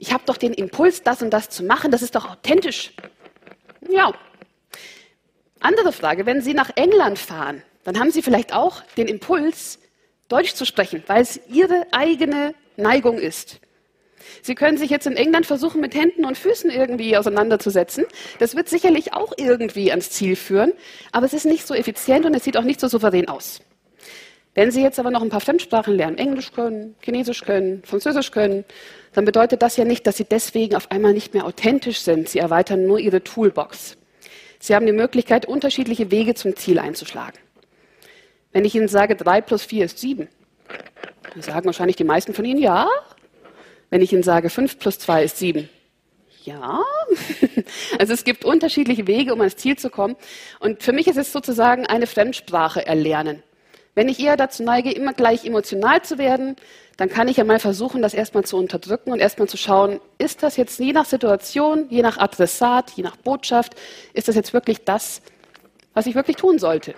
[0.00, 2.92] Ich habe doch den Impuls, das und das zu machen, das ist doch authentisch.
[3.90, 4.12] Ja.
[5.58, 9.80] Andere Frage, wenn Sie nach England fahren, dann haben Sie vielleicht auch den Impuls,
[10.28, 13.60] Deutsch zu sprechen, weil es Ihre eigene Neigung ist.
[14.42, 18.04] Sie können sich jetzt in England versuchen, mit Händen und Füßen irgendwie auseinanderzusetzen.
[18.38, 20.72] Das wird sicherlich auch irgendwie ans Ziel führen,
[21.10, 23.60] aber es ist nicht so effizient und es sieht auch nicht so souverän aus.
[24.58, 28.64] Wenn Sie jetzt aber noch ein paar Fremdsprachen lernen, Englisch können, Chinesisch können, Französisch können,
[29.12, 32.28] dann bedeutet das ja nicht, dass Sie deswegen auf einmal nicht mehr authentisch sind.
[32.28, 33.96] Sie erweitern nur Ihre Toolbox.
[34.58, 37.38] Sie haben die Möglichkeit, unterschiedliche Wege zum Ziel einzuschlagen.
[38.50, 40.26] Wenn ich Ihnen sage, 3 plus 4 ist 7,
[41.34, 42.88] dann sagen wahrscheinlich die meisten von Ihnen, ja.
[43.90, 45.68] Wenn ich Ihnen sage, 5 plus 2 ist 7,
[46.42, 46.82] ja.
[48.00, 50.16] Also es gibt unterschiedliche Wege, um ans Ziel zu kommen.
[50.58, 53.44] Und für mich ist es sozusagen eine Fremdsprache erlernen.
[53.98, 56.54] Wenn ich eher dazu neige, immer gleich emotional zu werden,
[56.98, 60.44] dann kann ich ja mal versuchen, das erstmal zu unterdrücken und erstmal zu schauen, ist
[60.44, 63.74] das jetzt je nach Situation, je nach Adressat, je nach Botschaft,
[64.12, 65.20] ist das jetzt wirklich das,
[65.94, 66.94] was ich wirklich tun sollte?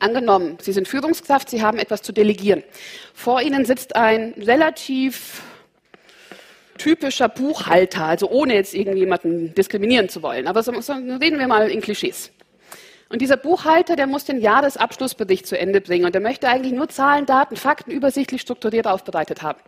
[0.00, 2.62] Angenommen, Sie sind Führungskraft, Sie haben etwas zu delegieren.
[3.12, 5.42] Vor Ihnen sitzt ein relativ
[6.78, 10.46] typischer Buchhalter, also ohne jetzt irgendjemanden diskriminieren zu wollen.
[10.46, 12.32] Aber so, so reden wir mal in Klischees.
[13.12, 16.88] Und dieser Buchhalter, der muss den Jahresabschlussbericht zu Ende bringen und der möchte eigentlich nur
[16.88, 19.60] Zahlen, Daten, Fakten übersichtlich strukturiert aufbereitet haben.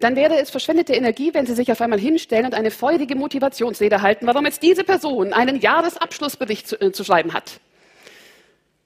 [0.00, 4.00] Dann wäre es verschwendete Energie, wenn Sie sich auf einmal hinstellen und eine feurige Motivationsrede
[4.00, 7.60] halten, warum jetzt diese Person einen Jahresabschlussbericht zu, äh, zu schreiben hat.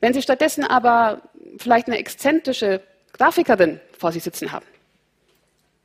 [0.00, 1.22] Wenn Sie stattdessen aber
[1.58, 4.66] vielleicht eine exzentrische Grafikerin vor sich sitzen haben,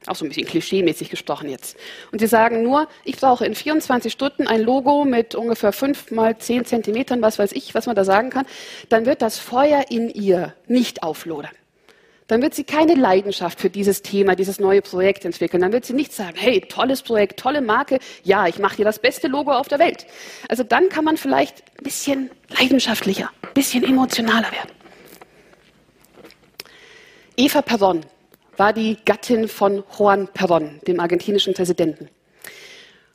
[0.07, 1.77] auch so ein bisschen klischeemäßig gesprochen jetzt.
[2.11, 6.37] Und Sie sagen nur, ich brauche in 24 Stunden ein Logo mit ungefähr 5 mal
[6.37, 8.45] 10 Zentimetern, was weiß ich, was man da sagen kann.
[8.89, 11.51] Dann wird das Feuer in ihr nicht auflodern.
[12.27, 15.61] Dann wird sie keine Leidenschaft für dieses Thema, dieses neue Projekt entwickeln.
[15.61, 18.99] Dann wird sie nicht sagen, hey, tolles Projekt, tolle Marke, ja, ich mache hier das
[18.99, 20.05] beste Logo auf der Welt.
[20.47, 24.71] Also dann kann man vielleicht ein bisschen leidenschaftlicher, ein bisschen emotionaler werden.
[27.35, 28.05] Eva Perron
[28.57, 32.09] war die Gattin von Juan Perón, dem argentinischen Präsidenten.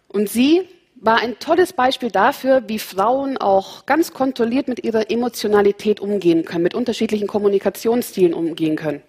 [0.08, 0.68] Und sie
[1.00, 6.64] war ein tolles Beispiel dafür, wie Frauen auch ganz kontrolliert mit ihrer Emotionalität umgehen können,
[6.64, 9.02] mit unterschiedlichen Kommunikationsstilen umgehen können.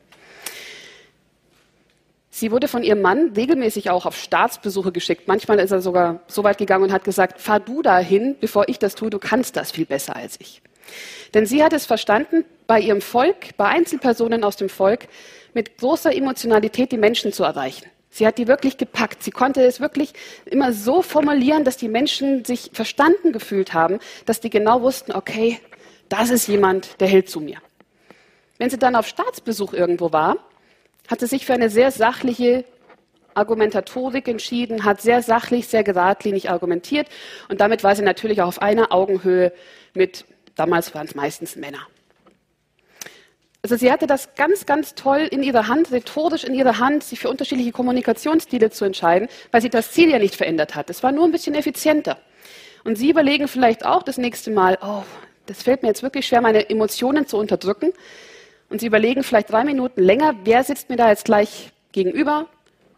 [2.30, 5.28] Sie wurde von ihrem Mann regelmäßig auch auf Staatsbesuche geschickt.
[5.28, 8.80] Manchmal ist er sogar so weit gegangen und hat gesagt, fahr du dahin, bevor ich
[8.80, 10.62] das tue, du kannst das viel besser als ich.
[11.34, 15.08] Denn sie hat es verstanden, bei ihrem Volk, bei Einzelpersonen aus dem Volk,
[15.54, 17.90] mit großer Emotionalität die Menschen zu erreichen.
[18.10, 19.24] Sie hat die wirklich gepackt.
[19.24, 20.14] Sie konnte es wirklich
[20.46, 25.60] immer so formulieren, dass die Menschen sich verstanden gefühlt haben, dass die genau wussten, okay,
[26.10, 27.58] das ist jemand, der hält zu mir.
[28.58, 30.38] Wenn sie dann auf Staatsbesuch irgendwo war,
[31.08, 32.66] hat sie sich für eine sehr sachliche
[33.36, 37.08] Argumentatorik entschieden, hat sehr sachlich, sehr geradlinig argumentiert
[37.48, 39.54] und damit war sie natürlich auch auf einer Augenhöhe
[39.94, 41.88] mit, damals waren es meistens Männer.
[43.62, 47.20] Also sie hatte das ganz, ganz toll in ihrer Hand, rhetorisch in ihrer Hand, sich
[47.20, 50.90] für unterschiedliche Kommunikationsstile zu entscheiden, weil sie das Ziel ja nicht verändert hat.
[50.90, 52.18] Es war nur ein bisschen effizienter.
[52.86, 55.04] Und Sie überlegen vielleicht auch das nächste Mal, oh,
[55.46, 57.92] das fällt mir jetzt wirklich schwer, meine Emotionen zu unterdrücken.
[58.70, 62.48] Und Sie überlegen vielleicht drei Minuten länger, wer sitzt mir da jetzt gleich gegenüber?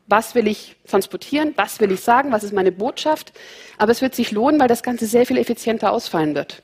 [0.08, 1.54] Was will ich transportieren?
[1.56, 2.32] Was will ich sagen?
[2.32, 3.34] Was ist meine Botschaft?
[3.78, 6.62] Aber es wird sich lohnen, weil das Ganze sehr viel effizienter ausfallen wird.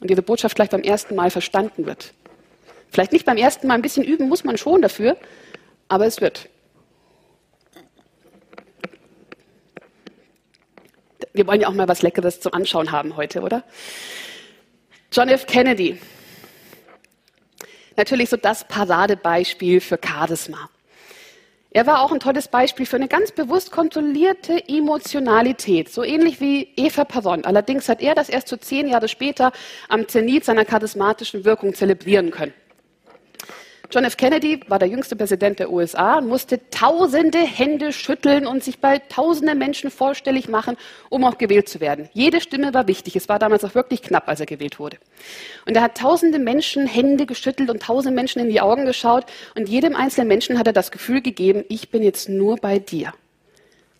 [0.00, 2.14] Und Ihre Botschaft gleich beim ersten Mal verstanden wird.
[2.94, 5.16] Vielleicht nicht beim ersten Mal ein bisschen üben, muss man schon dafür,
[5.88, 6.48] aber es wird.
[11.32, 13.64] Wir wollen ja auch mal was Leckeres zum Anschauen haben heute, oder?
[15.10, 15.44] John F.
[15.46, 16.00] Kennedy.
[17.96, 20.70] Natürlich so das Paradebeispiel für Charisma.
[21.72, 26.72] Er war auch ein tolles Beispiel für eine ganz bewusst kontrollierte Emotionalität, so ähnlich wie
[26.76, 27.44] Eva Peron.
[27.44, 29.50] Allerdings hat er das erst so zehn Jahre später
[29.88, 32.54] am Zenit seiner charismatischen Wirkung zelebrieren können.
[33.94, 34.16] John F.
[34.16, 38.98] Kennedy war der jüngste Präsident der USA und musste tausende Hände schütteln und sich bei
[38.98, 40.76] tausenden Menschen vorstellig machen,
[41.10, 42.08] um auch gewählt zu werden.
[42.12, 43.14] Jede Stimme war wichtig.
[43.14, 44.96] Es war damals auch wirklich knapp, als er gewählt wurde.
[45.64, 49.68] Und er hat tausende Menschen Hände geschüttelt und tausende Menschen in die Augen geschaut und
[49.68, 53.12] jedem einzelnen Menschen hat er das Gefühl gegeben, ich bin jetzt nur bei dir.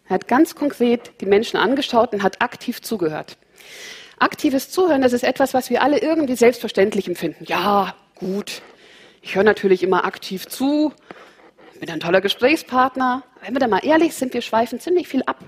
[0.09, 3.37] Er hat ganz konkret die Menschen angeschaut und hat aktiv zugehört.
[4.18, 7.44] Aktives Zuhören, das ist etwas, was wir alle irgendwie selbstverständlich empfinden.
[7.46, 8.61] Ja, gut,
[9.24, 10.92] ich höre natürlich immer aktiv zu,
[11.80, 13.22] bin ein toller Gesprächspartner.
[13.42, 15.38] Wenn wir da mal ehrlich sind, wir schweifen ziemlich viel ab.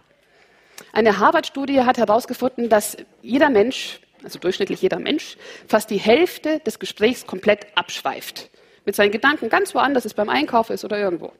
[0.92, 5.36] Eine Harvard-Studie hat herausgefunden, dass jeder Mensch, also durchschnittlich jeder Mensch,
[5.68, 8.48] fast die Hälfte des Gesprächs komplett abschweift.
[8.86, 11.32] Mit seinen Gedanken ganz woanders, es beim Einkauf ist oder irgendwo.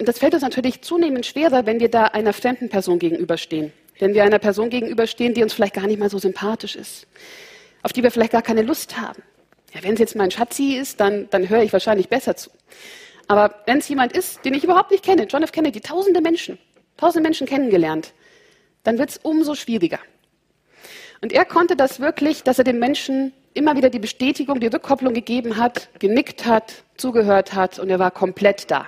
[0.00, 3.72] Und das fällt uns natürlich zunehmend schwerer, wenn wir da einer fremden Person gegenüberstehen.
[4.00, 7.06] Wenn wir einer Person gegenüberstehen, die uns vielleicht gar nicht mal so sympathisch ist,
[7.82, 9.22] auf die wir vielleicht gar keine Lust haben.
[9.74, 12.50] Ja, wenn es jetzt mein Schatzi ist, dann, dann höre ich wahrscheinlich besser zu.
[13.26, 15.50] Aber wenn es jemand ist, den ich überhaupt nicht kenne, John F.
[15.50, 16.58] Kennedy, tausende Menschen,
[16.96, 18.12] tausende Menschen kennengelernt,
[18.84, 19.98] dann wird es umso schwieriger.
[21.22, 25.14] Und er konnte das wirklich, dass er den Menschen immer wieder die Bestätigung, die Rückkopplung
[25.14, 28.86] gegeben hat, genickt hat, zugehört hat und er war komplett da.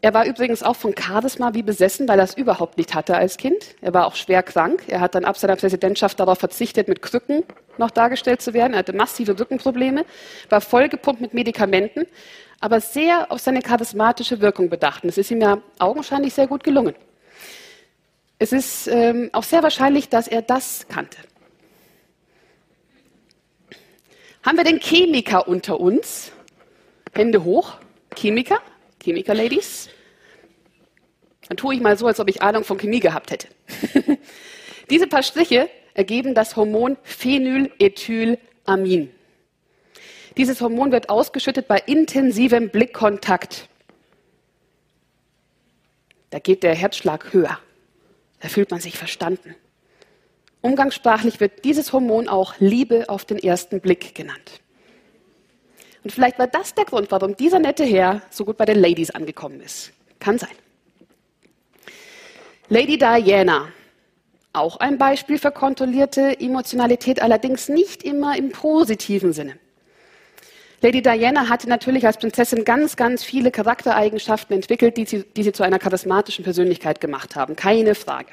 [0.00, 3.36] Er war übrigens auch von Charisma wie besessen, weil er es überhaupt nicht hatte als
[3.36, 3.74] Kind.
[3.80, 4.84] Er war auch schwer krank.
[4.86, 7.42] Er hat dann ab seiner Präsidentschaft darauf verzichtet, mit Krücken
[7.78, 8.74] noch dargestellt zu werden.
[8.74, 10.04] Er hatte massive Rückenprobleme,
[10.50, 12.06] war vollgepumpt mit Medikamenten,
[12.60, 15.02] aber sehr auf seine charismatische Wirkung bedacht.
[15.02, 16.94] Und es ist ihm ja augenscheinlich sehr gut gelungen.
[18.38, 21.18] Es ist ähm, auch sehr wahrscheinlich, dass er das kannte.
[24.44, 26.30] Haben wir den Chemiker unter uns?
[27.12, 27.74] Hände hoch.
[28.14, 28.60] Chemiker?
[29.02, 29.88] Chemiker-Ladies?
[31.48, 33.48] Dann tue ich mal so, als ob ich Ahnung von Chemie gehabt hätte.
[34.90, 39.10] Diese paar Striche ergeben das Hormon Phenylethylamin.
[40.36, 43.68] Dieses Hormon wird ausgeschüttet bei intensivem Blickkontakt.
[46.30, 47.58] Da geht der Herzschlag höher.
[48.40, 49.56] Da fühlt man sich verstanden.
[50.60, 54.60] Umgangssprachlich wird dieses Hormon auch Liebe auf den ersten Blick genannt.
[56.04, 59.10] Und vielleicht war das der Grund, warum dieser nette Herr so gut bei den Ladies
[59.10, 59.92] angekommen ist.
[60.20, 60.50] Kann sein.
[62.68, 63.68] Lady Diana,
[64.52, 69.58] auch ein Beispiel für kontrollierte Emotionalität, allerdings nicht immer im positiven Sinne.
[70.80, 75.52] Lady Diana hatte natürlich als Prinzessin ganz, ganz viele Charaktereigenschaften entwickelt, die sie, die sie
[75.52, 77.56] zu einer charismatischen Persönlichkeit gemacht haben.
[77.56, 78.30] Keine Frage.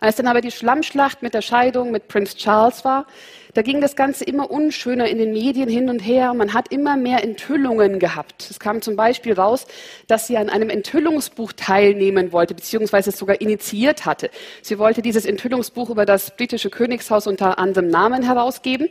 [0.00, 3.06] Als dann aber die Schlammschlacht mit der Scheidung mit Prince Charles war,
[3.54, 6.32] da ging das Ganze immer unschöner in den Medien hin und her.
[6.34, 8.48] Man hat immer mehr Enthüllungen gehabt.
[8.48, 9.66] Es kam zum Beispiel raus,
[10.06, 14.30] dass sie an einem Enthüllungsbuch teilnehmen wollte, beziehungsweise es sogar initiiert hatte.
[14.62, 18.88] Sie wollte dieses Enthüllungsbuch über das britische Königshaus unter anderem Namen herausgeben.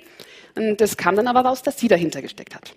[0.55, 2.73] Und es kam dann aber raus, dass sie dahinter gesteckt hat.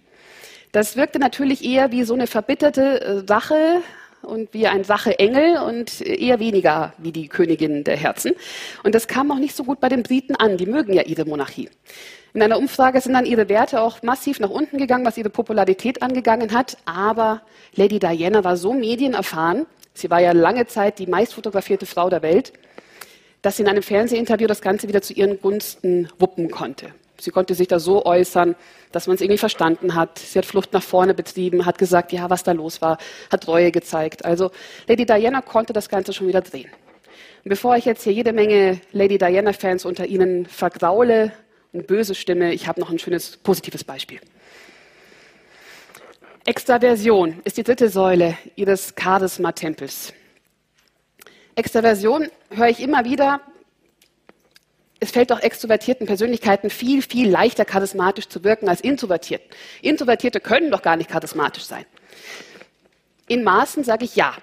[0.72, 3.80] Das wirkte natürlich eher wie so eine verbitterte Sache äh,
[4.22, 8.32] und wie ein Sacheengel und eher weniger wie die Königin der Herzen.
[8.82, 10.56] Und das kam auch nicht so gut bei den Briten an.
[10.56, 11.68] Die mögen ja ihre Monarchie.
[12.32, 16.02] In einer Umfrage sind dann ihre Werte auch massiv nach unten gegangen, was ihre Popularität
[16.02, 16.76] angegangen hat.
[16.84, 17.42] Aber
[17.74, 22.52] Lady Diana war so medienerfahren, sie war ja lange Zeit die meistfotografierte Frau der Welt,
[23.42, 26.92] dass sie in einem Fernsehinterview das Ganze wieder zu ihren Gunsten wuppen konnte.
[27.20, 28.56] Sie konnte sich da so äußern,
[28.92, 30.18] dass man es irgendwie verstanden hat.
[30.18, 32.98] Sie hat Flucht nach vorne betrieben, hat gesagt, ja, was da los war,
[33.30, 34.24] hat Reue gezeigt.
[34.24, 34.50] Also
[34.86, 36.70] Lady Diana konnte das Ganze schon wieder drehen.
[37.44, 41.32] Und bevor ich jetzt hier jede Menge Lady Diana-Fans unter Ihnen vergraule
[41.72, 44.20] und böse stimme, ich habe noch ein schönes positives Beispiel.
[46.44, 50.12] Extraversion ist die dritte Säule Ihres Charisma-Tempels.
[51.54, 53.40] Extraversion höre ich immer wieder,
[55.00, 59.48] es fällt auch extrovertierten Persönlichkeiten viel, viel leichter charismatisch zu wirken als introvertierten.
[59.80, 61.86] Introvertierte können doch gar nicht charismatisch sein.
[63.26, 64.34] In Maßen sage ich ja.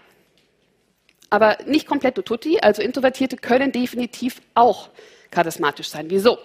[1.29, 4.89] Aber nicht komplett tutti, also Introvertierte können definitiv auch
[5.29, 6.09] charismatisch sein.
[6.09, 6.39] Wieso?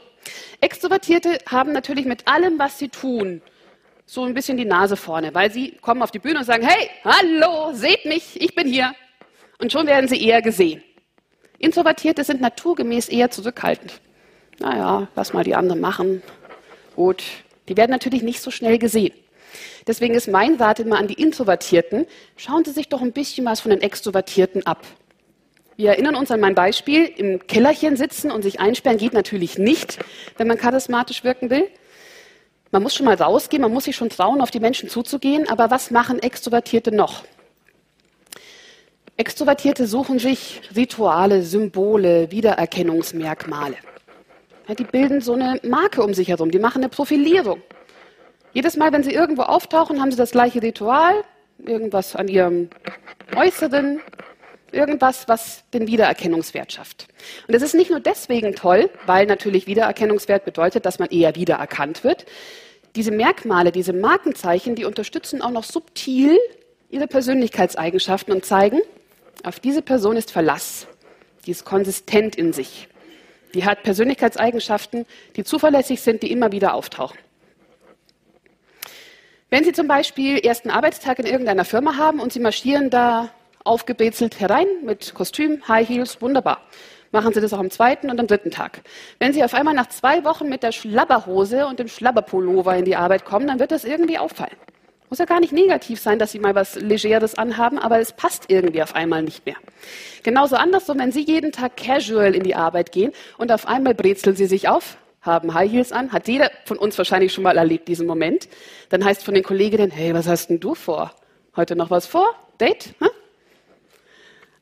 [0.60, 3.40] Extrovertierte haben natürlich mit allem, was sie tun,
[4.04, 6.90] so ein bisschen die Nase vorne, weil sie kommen auf die Bühne und sagen, hey,
[7.04, 8.92] hallo, seht mich, ich bin hier.
[9.58, 10.82] Und schon werden sie eher gesehen.
[11.62, 14.00] Introvertierte sind naturgemäß eher zurückhaltend.
[14.58, 16.22] Naja, lass mal die anderen machen.
[16.96, 17.22] Gut.
[17.68, 19.14] Die werden natürlich nicht so schnell gesehen.
[19.86, 23.60] Deswegen ist mein Rat immer an die Introvertierten, schauen Sie sich doch ein bisschen was
[23.60, 24.84] von den Extrovertierten ab.
[25.76, 29.98] Wir erinnern uns an mein Beispiel, im Kellerchen sitzen und sich einsperren geht natürlich nicht,
[30.36, 31.68] wenn man charismatisch wirken will.
[32.72, 35.70] Man muss schon mal rausgehen, man muss sich schon trauen, auf die Menschen zuzugehen, aber
[35.70, 37.22] was machen Extrovertierte noch?
[39.16, 43.76] Extrovertierte suchen sich Rituale, Symbole, Wiedererkennungsmerkmale.
[44.68, 47.60] Ja, die bilden so eine Marke um sich herum, die machen eine Profilierung.
[48.52, 51.24] Jedes Mal, wenn sie irgendwo auftauchen, haben sie das gleiche Ritual,
[51.64, 52.70] irgendwas an ihrem
[53.34, 54.00] Äußeren,
[54.72, 57.08] irgendwas, was den Wiedererkennungswert schafft.
[57.46, 62.04] Und das ist nicht nur deswegen toll, weil natürlich Wiedererkennungswert bedeutet, dass man eher wiedererkannt
[62.04, 62.24] wird.
[62.96, 66.38] Diese Merkmale, diese Markenzeichen, die unterstützen auch noch subtil
[66.90, 68.80] ihre Persönlichkeitseigenschaften und zeigen,
[69.42, 70.86] auf diese Person ist Verlass.
[71.46, 72.88] Die ist konsistent in sich.
[73.54, 77.18] Die hat Persönlichkeitseigenschaften, die zuverlässig sind, die immer wieder auftauchen.
[79.50, 83.28] Wenn Sie zum Beispiel ersten Arbeitstag in irgendeiner Firma haben und Sie marschieren da
[83.64, 86.62] aufgebrezelt herein mit Kostüm, High Heels, wunderbar.
[87.10, 88.80] Machen Sie das auch am zweiten und am dritten Tag.
[89.18, 92.96] Wenn Sie auf einmal nach zwei Wochen mit der Schlabberhose und dem Schlabberpullover in die
[92.96, 94.56] Arbeit kommen, dann wird das irgendwie auffallen.
[95.12, 98.44] Muss ja gar nicht negativ sein, dass Sie mal was Legeres anhaben, aber es passt
[98.48, 99.56] irgendwie auf einmal nicht mehr.
[100.22, 104.36] Genauso andersrum, wenn Sie jeden Tag casual in die Arbeit gehen und auf einmal brezeln
[104.36, 107.88] Sie sich auf, haben High Heels an, hat jeder von uns wahrscheinlich schon mal erlebt,
[107.88, 108.48] diesen Moment.
[108.88, 111.12] Dann heißt von den Kolleginnen, hey, was hast denn du vor?
[111.56, 112.34] Heute noch was vor?
[112.58, 112.94] Date?
[112.98, 113.10] Hm?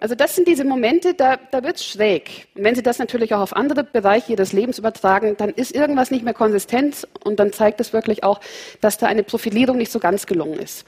[0.01, 2.49] Also das sind diese Momente, da, da wird es schräg.
[2.55, 6.11] Und wenn Sie das natürlich auch auf andere Bereiche Ihres Lebens übertragen, dann ist irgendwas
[6.11, 8.41] nicht mehr konsistent und dann zeigt es wirklich auch,
[8.81, 10.87] dass da eine Profilierung nicht so ganz gelungen ist.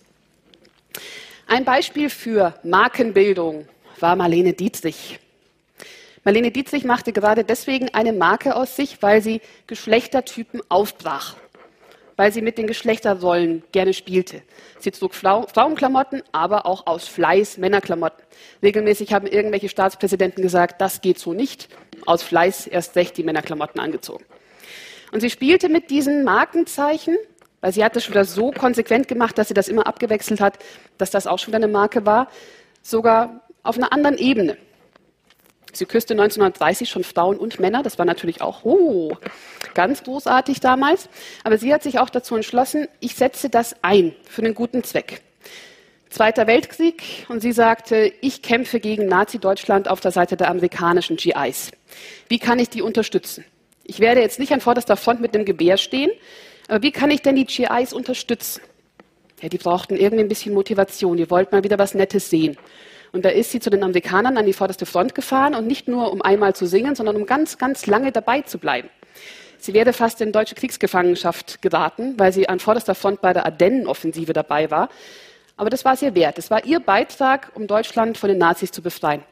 [1.46, 3.68] Ein Beispiel für Markenbildung
[4.00, 5.18] war Marlene Dietrich.
[6.24, 11.36] Marlene Dietrich machte gerade deswegen eine Marke aus sich, weil sie Geschlechtertypen aufbrach
[12.16, 14.42] weil sie mit den Geschlechterrollen gerne spielte.
[14.78, 18.22] Sie trug Frauenklamotten, aber auch aus Fleiß Männerklamotten.
[18.62, 21.68] Regelmäßig haben irgendwelche Staatspräsidenten gesagt, das geht so nicht.
[22.06, 24.24] Aus Fleiß erst recht die Männerklamotten angezogen.
[25.12, 27.16] Und sie spielte mit diesen Markenzeichen,
[27.60, 30.58] weil sie hat das schon wieder so konsequent gemacht, dass sie das immer abgewechselt hat,
[30.98, 32.28] dass das auch schon wieder eine Marke war,
[32.82, 34.56] sogar auf einer anderen Ebene.
[35.72, 37.82] Sie küsste 1930 schon Frauen und Männer.
[37.82, 39.16] Das war natürlich auch oh,
[39.74, 41.08] ganz großartig damals.
[41.44, 45.22] Aber sie hat sich auch dazu entschlossen, ich setze das ein für einen guten Zweck.
[46.10, 51.70] Zweiter Weltkrieg und sie sagte, ich kämpfe gegen Nazi-Deutschland auf der Seite der amerikanischen GIs.
[52.28, 53.46] Wie kann ich die unterstützen?
[53.84, 56.10] Ich werde jetzt nicht an vorderster Front mit einem Gewehr stehen,
[56.68, 58.60] aber wie kann ich denn die GIs unterstützen?
[59.40, 62.58] Ja, die brauchten irgendwie ein bisschen Motivation, die wollten mal wieder was Nettes sehen.
[63.12, 66.12] Und da ist sie zu den Amerikanern an die vorderste Front gefahren und nicht nur
[66.12, 68.88] um einmal zu singen, sondern um ganz, ganz lange dabei zu bleiben.
[69.58, 74.32] Sie wäre fast in deutsche Kriegsgefangenschaft geraten, weil sie an vorderster Front bei der Ardennenoffensive
[74.32, 74.88] dabei war.
[75.56, 76.38] Aber das war es wert.
[76.38, 79.22] Es war ihr Beitrag, um Deutschland von den Nazis zu befreien.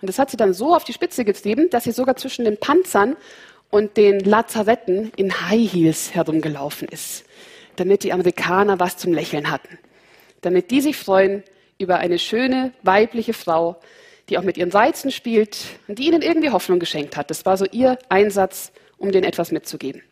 [0.00, 2.56] Und das hat sie dann so auf die Spitze getrieben, dass sie sogar zwischen den
[2.56, 3.16] Panzern
[3.70, 7.24] und den Lazaretten in High Heels herumgelaufen ist,
[7.76, 9.78] damit die Amerikaner was zum Lächeln hatten.
[10.40, 11.42] Damit die sich freuen
[11.78, 13.80] über eine schöne weibliche Frau,
[14.28, 17.30] die auch mit ihren Reizen spielt und die ihnen irgendwie Hoffnung geschenkt hat.
[17.30, 20.02] Das war so ihr Einsatz, um denen etwas mitzugeben.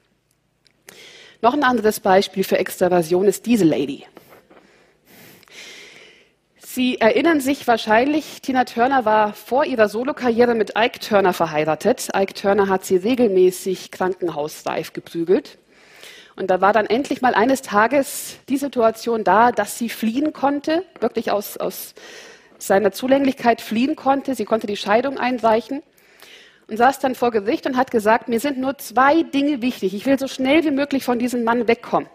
[1.42, 4.06] Noch ein anderes Beispiel für Extraversion ist diese Lady.
[6.76, 12.10] Sie erinnern sich wahrscheinlich, Tina Turner war vor ihrer Solokarriere mit Ike Turner verheiratet.
[12.14, 15.58] Ike Turner hat sie regelmäßig krankenhausreif geprügelt.
[16.36, 20.84] Und da war dann endlich mal eines Tages die Situation da, dass sie fliehen konnte,
[21.00, 21.94] wirklich aus, aus
[22.58, 24.34] seiner Zulänglichkeit fliehen konnte.
[24.34, 25.82] Sie konnte die Scheidung einreichen
[26.68, 29.94] und saß dann vor Gericht und hat gesagt, mir sind nur zwei Dinge wichtig.
[29.94, 32.08] Ich will so schnell wie möglich von diesem Mann wegkommen.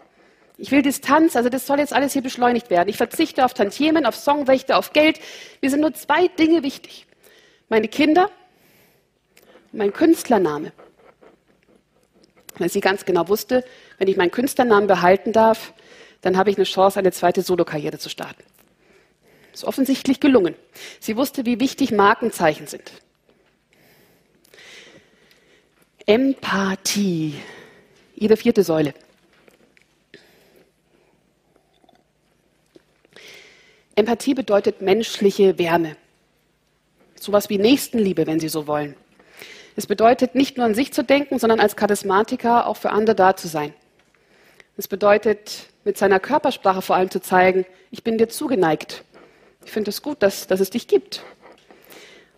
[0.56, 2.88] Ich will Distanz, also das soll jetzt alles hier beschleunigt werden.
[2.88, 5.18] Ich verzichte auf Tantiemen, auf Songrechte, auf Geld.
[5.60, 7.06] Mir sind nur zwei Dinge wichtig.
[7.68, 8.30] Meine Kinder
[9.72, 10.72] mein Künstlername.
[12.58, 13.64] Weil sie ganz genau wusste,
[13.98, 15.72] wenn ich meinen Künstlernamen behalten darf,
[16.20, 18.42] dann habe ich eine Chance, eine zweite Solokarriere zu starten.
[19.52, 20.54] Ist offensichtlich gelungen.
[21.00, 22.92] Sie wusste, wie wichtig Markenzeichen sind.
[26.06, 27.34] Empathie,
[28.16, 28.94] ihre vierte Säule.
[33.94, 35.96] Empathie bedeutet menschliche Wärme.
[37.20, 38.96] Sowas wie Nächstenliebe, wenn Sie so wollen.
[39.74, 43.36] Es bedeutet nicht nur an sich zu denken, sondern als Charismatiker auch für andere da
[43.36, 43.72] zu sein.
[44.76, 49.04] Es bedeutet, mit seiner Körpersprache vor allem zu zeigen, ich bin dir zugeneigt.
[49.64, 51.22] Ich finde es gut, dass, dass es dich gibt.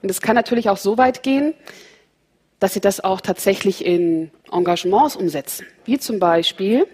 [0.03, 1.55] Und es kann natürlich auch so weit gehen,
[2.61, 6.87] dass sie das auch tatsächlich in Engagements umsetzen, wie zum Beispiel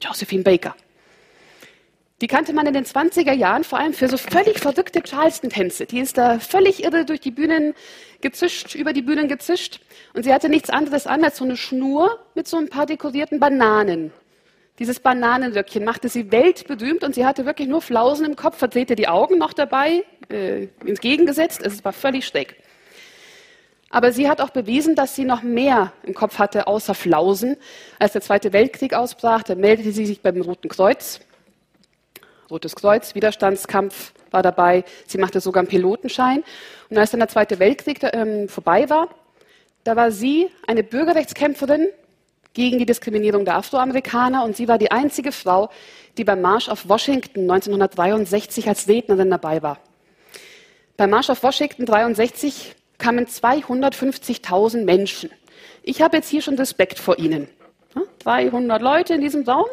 [0.00, 0.74] Josephine Baker.
[2.20, 5.86] Die kannte man in den 20er Jahren vor allem für so völlig verrückte Charleston-Tänze.
[5.86, 7.72] Die ist da völlig irre durch die Bühnen
[8.20, 9.80] gezischt, über die Bühnen gezischt.
[10.12, 13.40] Und sie hatte nichts anderes an als so eine Schnur mit so ein paar dekorierten
[13.40, 14.12] Bananen.
[14.78, 19.08] Dieses Bananenröckchen machte sie weltberühmt und sie hatte wirklich nur Flausen im Kopf, verdrehte die
[19.08, 21.62] Augen noch dabei, äh, entgegengesetzt.
[21.64, 22.56] Es war völlig schräg.
[23.88, 27.56] Aber sie hat auch bewiesen, dass sie noch mehr im Kopf hatte, außer Flausen.
[27.98, 31.20] Als der Zweite Weltkrieg ausbrach, da meldete sie sich beim Roten Kreuz
[32.50, 34.84] Rotes Kreuz, Widerstandskampf war dabei.
[35.06, 36.42] Sie machte sogar einen Pilotenschein.
[36.88, 39.08] Und als dann der Zweite Weltkrieg ähm, vorbei war,
[39.84, 41.88] da war sie eine Bürgerrechtskämpferin
[42.52, 45.70] gegen die Diskriminierung der Afroamerikaner und sie war die einzige Frau,
[46.18, 49.78] die beim Marsch auf Washington 1963 als Rednerin dabei war.
[50.96, 55.30] Beim Marsch auf Washington 1963 kamen 250.000 Menschen.
[55.82, 57.48] Ich habe jetzt hier schon Respekt vor Ihnen.
[58.18, 59.66] 300 Leute in diesem Raum.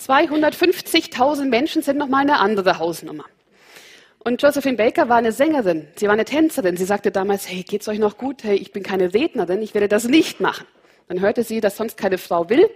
[0.00, 3.24] 250.000 Menschen sind nochmal eine andere Hausnummer.
[4.22, 6.76] Und Josephine Baker war eine Sängerin, sie war eine Tänzerin.
[6.76, 8.44] Sie sagte damals, hey, geht's euch noch gut?
[8.44, 10.66] Hey, ich bin keine Rednerin, ich werde das nicht machen.
[11.08, 12.68] Dann hörte sie, dass sonst keine Frau will.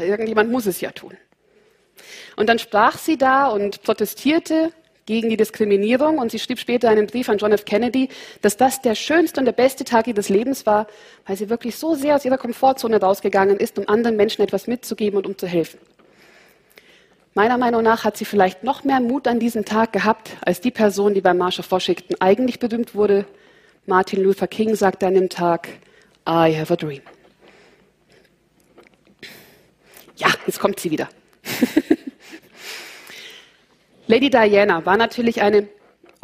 [0.00, 1.16] Irgendjemand muss es ja tun.
[2.36, 4.72] Und dann sprach sie da und protestierte
[5.06, 7.64] gegen die Diskriminierung und sie schrieb später einen Brief an John F.
[7.64, 8.08] Kennedy,
[8.42, 10.86] dass das der schönste und der beste Tag ihres Lebens war,
[11.26, 15.18] weil sie wirklich so sehr aus ihrer Komfortzone rausgegangen ist, um anderen Menschen etwas mitzugeben
[15.18, 15.78] und um zu helfen.
[17.36, 20.70] Meiner Meinung nach hat sie vielleicht noch mehr Mut an diesem Tag gehabt, als die
[20.70, 23.26] Person, die beim Marsch auf Washington eigentlich berühmt wurde.
[23.86, 25.68] Martin Luther King sagte an dem Tag,
[26.28, 27.02] I have a dream.
[30.14, 31.08] Ja, jetzt kommt sie wieder.
[34.06, 35.68] Lady Diana war natürlich eine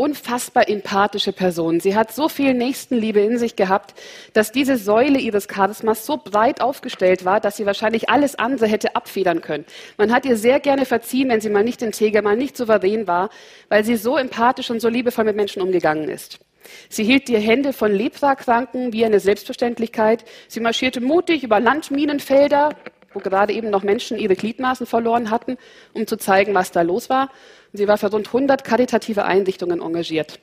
[0.01, 1.79] unfassbar empathische Person.
[1.79, 3.95] Sie hat so viel Nächstenliebe in sich gehabt,
[4.33, 8.97] dass diese Säule ihres Charismas so breit aufgestellt war, dass sie wahrscheinlich alles andere hätte
[8.97, 9.67] abfedern können.
[9.99, 13.29] Man hat ihr sehr gerne verziehen, wenn sie mal nicht integer, mal nicht souverän war,
[13.69, 16.41] weil sie so empathisch und so liebevoll mit Menschen umgegangen ist.
[16.89, 20.25] Sie hielt die Hände von Leprakranken wie eine Selbstverständlichkeit.
[20.49, 22.71] Sie marschierte mutig über Landminenfelder,
[23.13, 25.59] wo gerade eben noch Menschen ihre Gliedmaßen verloren hatten,
[25.93, 27.31] um zu zeigen, was da los war.
[27.73, 30.41] Sie war für rund 100 karitative Einrichtungen engagiert.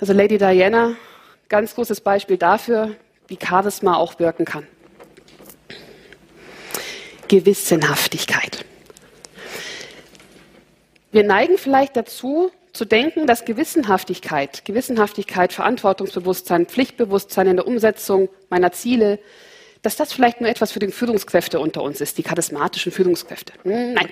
[0.00, 0.96] Also Lady Diana,
[1.48, 2.96] ganz großes Beispiel dafür,
[3.28, 4.66] wie Charisma auch wirken kann.
[7.28, 8.64] Gewissenhaftigkeit.
[11.12, 18.72] Wir neigen vielleicht dazu, zu denken, dass Gewissenhaftigkeit, Gewissenhaftigkeit, Verantwortungsbewusstsein, Pflichtbewusstsein in der Umsetzung meiner
[18.72, 19.18] Ziele,
[19.82, 23.52] dass das vielleicht nur etwas für die Führungskräfte unter uns ist, die charismatischen Führungskräfte.
[23.64, 24.08] Hm, nein.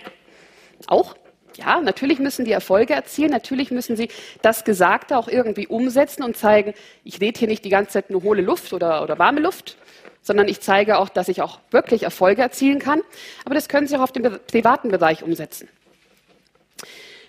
[0.86, 1.16] Auch?
[1.56, 4.08] Ja, natürlich müssen die Erfolge erzielen, natürlich müssen sie
[4.40, 8.22] das Gesagte auch irgendwie umsetzen und zeigen, ich rede hier nicht die ganze Zeit nur
[8.22, 9.76] hohle Luft oder, oder warme Luft,
[10.22, 13.02] sondern ich zeige auch, dass ich auch wirklich Erfolge erzielen kann.
[13.44, 15.68] Aber das können Sie auch auf dem privaten Bereich umsetzen.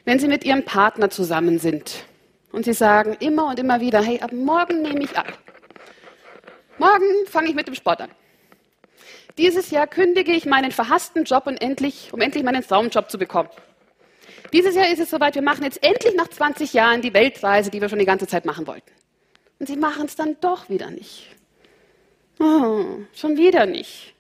[0.06, 2.06] Wenn Sie mit Ihrem Partner zusammen sind
[2.52, 5.28] und Sie sagen immer und immer wieder, hey, ab morgen nehme ich ab.
[6.78, 8.10] Morgen fange ich mit dem Sport an.
[9.38, 13.50] Dieses Jahr kündige ich meinen verhassten Job, und endlich, um endlich meinen Traumjob zu bekommen.
[14.54, 17.82] Dieses Jahr ist es soweit, wir machen jetzt endlich nach 20 Jahren die Weltreise, die
[17.82, 18.92] wir schon die ganze Zeit machen wollten.
[19.60, 21.28] Und sie machen es dann doch wieder nicht.
[22.40, 24.16] Oh, schon wieder nicht.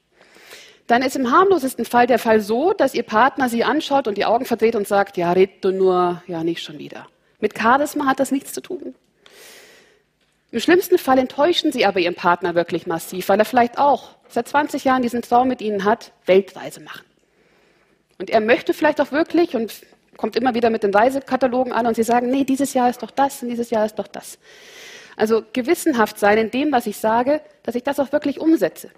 [0.87, 4.25] Dann ist im harmlosesten Fall der Fall so, dass Ihr Partner Sie anschaut und die
[4.25, 7.07] Augen verdreht und sagt, ja, red du nur, ja, nicht schon wieder.
[7.39, 8.93] Mit Charisma hat das nichts zu tun.
[10.51, 14.49] Im schlimmsten Fall enttäuschen Sie aber Ihren Partner wirklich massiv, weil er vielleicht auch seit
[14.49, 17.05] 20 Jahren diesen Traum mit Ihnen hat, Weltreise machen.
[18.19, 19.81] Und er möchte vielleicht auch wirklich und
[20.17, 23.11] kommt immer wieder mit den Reisekatalogen an und Sie sagen, nee, dieses Jahr ist doch
[23.11, 24.37] das und dieses Jahr ist doch das.
[25.15, 28.91] Also gewissenhaft sein in dem, was ich sage, dass ich das auch wirklich umsetze.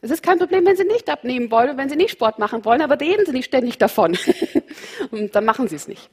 [0.00, 2.64] Es ist kein Problem, wenn Sie nicht abnehmen wollen und wenn Sie nicht Sport machen
[2.64, 4.16] wollen, aber reden Sie nicht ständig davon.
[5.10, 6.10] und dann machen Sie es nicht.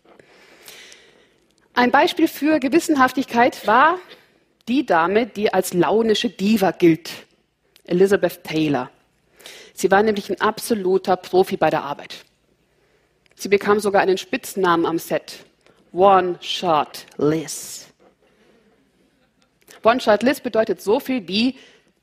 [1.73, 3.99] Ein Beispiel für Gewissenhaftigkeit war
[4.67, 7.11] die Dame, die als launische Diva gilt,
[7.85, 8.89] Elizabeth Taylor.
[9.73, 12.15] Sie war nämlich ein absoluter Profi bei der Arbeit.
[13.35, 15.45] Sie bekam sogar einen Spitznamen am Set.
[15.91, 17.87] One Shot Liz.
[19.83, 21.55] One Shot Liz bedeutet so viel wie,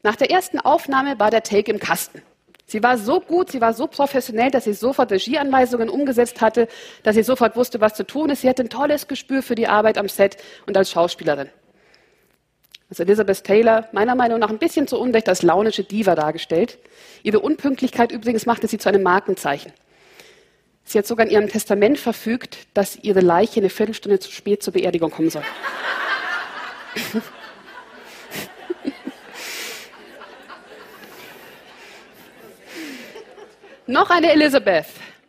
[0.02, 2.22] nach der ersten Aufnahme war der Take im Kasten.
[2.66, 6.68] Sie war so gut, sie war so professionell, dass sie sofort Regieanweisungen umgesetzt hatte,
[7.02, 8.42] dass sie sofort wusste, was zu tun ist.
[8.42, 10.36] Sie hatte ein tolles Gespür für die Arbeit am Set
[10.66, 11.48] und als Schauspielerin.
[12.92, 16.76] Also Elizabeth Taylor, meiner Meinung nach ein bisschen zu Unrecht als launische Diva dargestellt.
[17.22, 19.72] Ihre Unpünktlichkeit übrigens machte sie zu einem Markenzeichen.
[20.84, 24.74] Sie hat sogar in ihrem Testament verfügt, dass ihre Leiche eine Viertelstunde zu spät zur
[24.74, 25.42] Beerdigung kommen soll.
[33.86, 34.84] Noch eine Elizabeth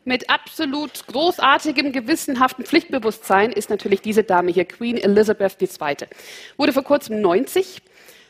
[0.06, 6.08] mit absolut großartigem, gewissenhaften Pflichtbewusstsein ist natürlich diese Dame hier, Queen Elizabeth II.
[6.58, 7.82] Wurde vor kurzem 90,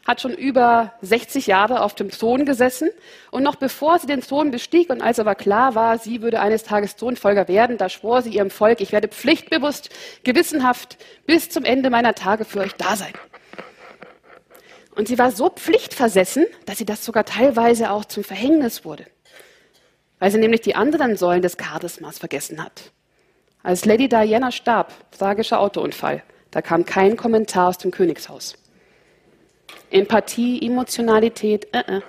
[0.06, 2.90] hat schon über 60 Jahre auf dem Thron gesessen
[3.32, 6.64] und noch bevor sie den Thron bestieg und als aber klar war, sie würde eines
[6.64, 9.90] Tages Thronfolger werden, da schwor sie ihrem Volk, ich werde pflichtbewusst,
[10.24, 13.14] gewissenhaft bis zum Ende meiner Tage für euch da sein.
[14.96, 19.06] Und sie war so pflichtversessen, dass sie das sogar teilweise auch zum Verhängnis wurde
[20.24, 22.94] weil sie nämlich die anderen Säulen des Charismas vergessen hat.
[23.62, 28.56] Als Lady Diana starb, tragischer Autounfall, da kam kein Kommentar aus dem Königshaus.
[29.92, 32.02] Empathie, Emotionalität, äh, äh.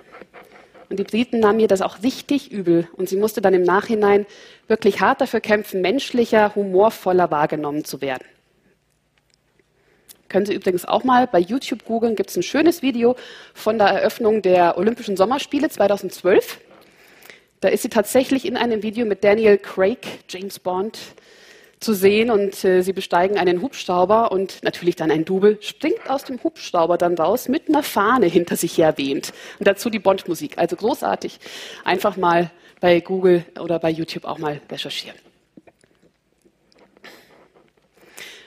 [0.89, 4.27] Und die Briten nahmen ihr das auch richtig übel und sie musste dann im Nachhinein
[4.69, 8.25] wirklich hart dafür kämpfen, menschlicher, humorvoller wahrgenommen zu werden.
[10.29, 13.17] Können Sie übrigens auch mal bei YouTube googeln, gibt es ein schönes Video
[13.55, 16.61] von der Eröffnung der Olympischen Sommerspiele 2012.
[17.65, 20.99] Da ist sie tatsächlich in einem Video mit Daniel Craig, James Bond,
[21.81, 26.25] zu sehen und äh, sie besteigen einen Hubschrauber und natürlich dann ein Double springt aus
[26.25, 29.33] dem Hubschrauber dann raus mit einer Fahne hinter sich her wehend.
[29.59, 30.59] Und dazu die Bond-Musik.
[30.59, 31.41] Also großartig.
[31.85, 32.51] Einfach mal
[32.81, 35.17] bei Google oder bei YouTube auch mal recherchieren.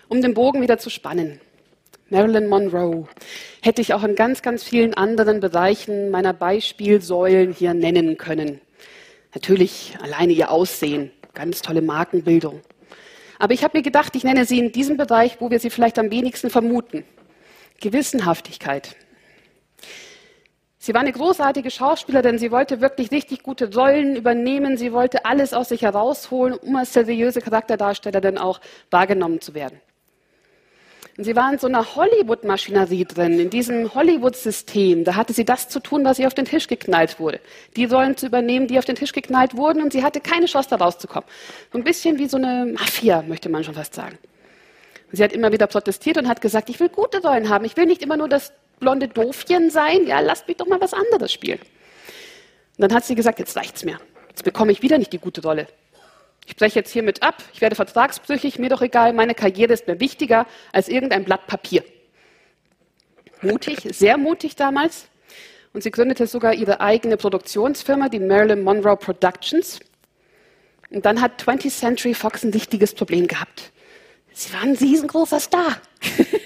[0.09, 1.41] Um den Bogen wieder zu spannen.
[2.11, 3.07] Marilyn Monroe
[3.63, 8.61] hätte ich auch in ganz, ganz vielen anderen Bereichen meiner Beispielsäulen hier nennen können.
[9.37, 12.59] Natürlich alleine ihr Aussehen, ganz tolle Markenbildung.
[13.37, 15.99] Aber ich habe mir gedacht, ich nenne sie in diesem Bereich, wo wir sie vielleicht
[15.99, 17.03] am wenigsten vermuten.
[17.79, 18.95] Gewissenhaftigkeit.
[20.79, 25.53] Sie war eine großartige Schauspielerin, sie wollte wirklich richtig gute Rollen übernehmen, sie wollte alles
[25.53, 28.59] aus sich herausholen, um als seriöse Charakterdarstellerin auch
[28.89, 29.79] wahrgenommen zu werden.
[31.17, 35.03] Und sie war in so einer Hollywood-Maschinerie drin, in diesem Hollywood-System.
[35.03, 37.39] Da hatte sie das zu tun, was ihr auf den Tisch geknallt wurde.
[37.75, 40.69] Die Rollen zu übernehmen, die auf den Tisch geknallt wurden und sie hatte keine Chance,
[40.69, 41.27] da rauszukommen.
[41.71, 44.19] So ein bisschen wie so eine Mafia, möchte man schon fast sagen.
[45.09, 47.65] Und sie hat immer wieder protestiert und hat gesagt, ich will gute Rollen haben.
[47.65, 50.05] Ich will nicht immer nur das blonde Doofchen sein.
[50.05, 51.59] Ja, lasst mich doch mal was anderes spielen.
[51.59, 53.97] Und dann hat sie gesagt, jetzt reicht's mir.
[54.29, 55.65] Jetzt bekomme ich wieder nicht die gute Rolle.
[56.47, 59.99] Ich breche jetzt hiermit ab, ich werde vertragsbrüchig, mir doch egal, meine Karriere ist mir
[59.99, 61.83] wichtiger als irgendein Blatt Papier.
[63.41, 65.09] Mutig, sehr mutig damals.
[65.73, 69.79] Und sie gründete sogar ihre eigene Produktionsfirma, die Marilyn Monroe Productions.
[70.89, 73.73] Und dann hat 20th Century Fox ein wichtiges Problem gehabt.
[74.31, 75.81] Sie waren ein riesengroßer Star.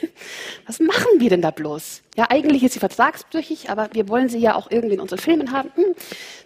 [0.66, 2.02] Was machen wir denn da bloß?
[2.16, 5.52] Ja, eigentlich ist sie vertragsbrüchig, aber wir wollen sie ja auch irgendwie in unseren Filmen
[5.52, 5.72] haben.
[5.76, 5.96] Hm.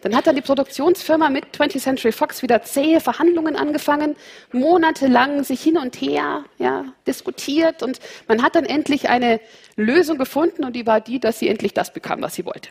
[0.01, 4.15] Dann hat dann die Produktionsfirma mit 20th Century Fox wieder zähe Verhandlungen angefangen,
[4.51, 9.39] monatelang sich hin und her ja, diskutiert und man hat dann endlich eine
[9.75, 12.69] Lösung gefunden und die war die, dass sie endlich das bekam, was sie wollte.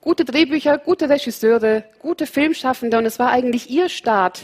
[0.00, 4.42] Gute Drehbücher, gute Regisseure, gute Filmschaffende und es war eigentlich ihr Start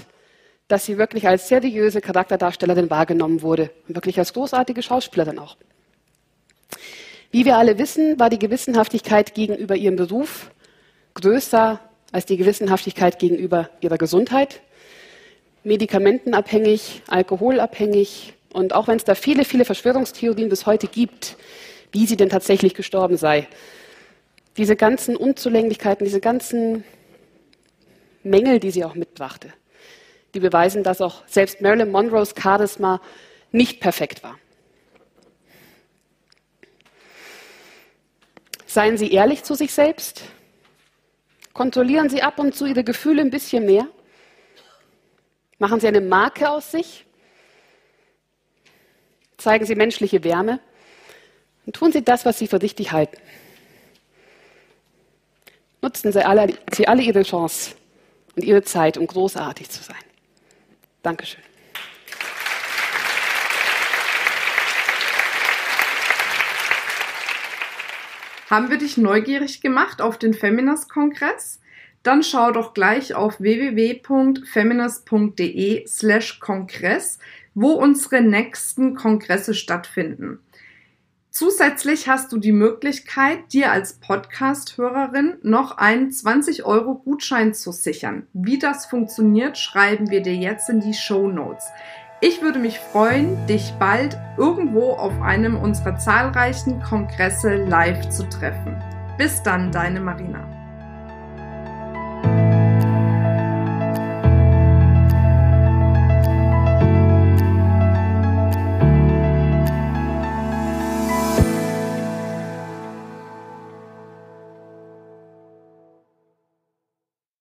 [0.69, 5.57] dass sie wirklich als seriöse Charakterdarstellerin wahrgenommen wurde und wirklich als großartige Schauspielerin auch.
[7.35, 10.53] Wie wir alle wissen, war die Gewissenhaftigkeit gegenüber ihrem Beruf
[11.15, 11.81] größer
[12.13, 14.61] als die Gewissenhaftigkeit gegenüber ihrer Gesundheit.
[15.65, 21.37] Medikamentenabhängig, alkoholabhängig und auch wenn es da viele, viele Verschwörungstheorien bis heute gibt,
[21.91, 23.49] wie sie denn tatsächlich gestorben sei.
[24.57, 26.85] Diese ganzen Unzulänglichkeiten, diese ganzen
[28.23, 29.53] Mängel, die sie auch mitbrachte
[30.35, 33.01] die beweisen, dass auch selbst Marilyn Monroes Charisma
[33.51, 34.37] nicht perfekt war.
[38.75, 40.23] Seien Sie ehrlich zu sich selbst.
[41.53, 43.87] Kontrollieren Sie ab und zu Ihre Gefühle ein bisschen mehr.
[45.61, 47.07] Machen Sie eine Marke aus sich.
[49.37, 50.59] Zeigen Sie menschliche Wärme.
[51.65, 53.17] Und tun Sie das, was Sie für richtig halten.
[55.81, 57.77] Nutzen Sie alle, Sie alle Ihre Chance
[58.35, 60.03] und Ihre Zeit, um großartig zu sein.
[61.01, 61.45] Dankeschön.
[68.55, 71.59] Haben wir dich neugierig gemacht auf den Feminist-Kongress?
[72.05, 77.19] Dann schau doch gleich auf www.feminist.de slash Kongress,
[77.55, 80.39] wo unsere nächsten Kongresse stattfinden.
[81.31, 88.29] Zusätzlich hast du die Möglichkeit, dir als Podcast-Hörerin noch einen 20 Euro Gutschein zu sichern.
[88.35, 91.65] Wie das funktioniert, schreiben wir dir jetzt in die Show Notes.
[92.27, 98.83] Ich würde mich freuen, dich bald irgendwo auf einem unserer zahlreichen Kongresse live zu treffen.
[99.19, 100.54] Bis dann, deine Marina.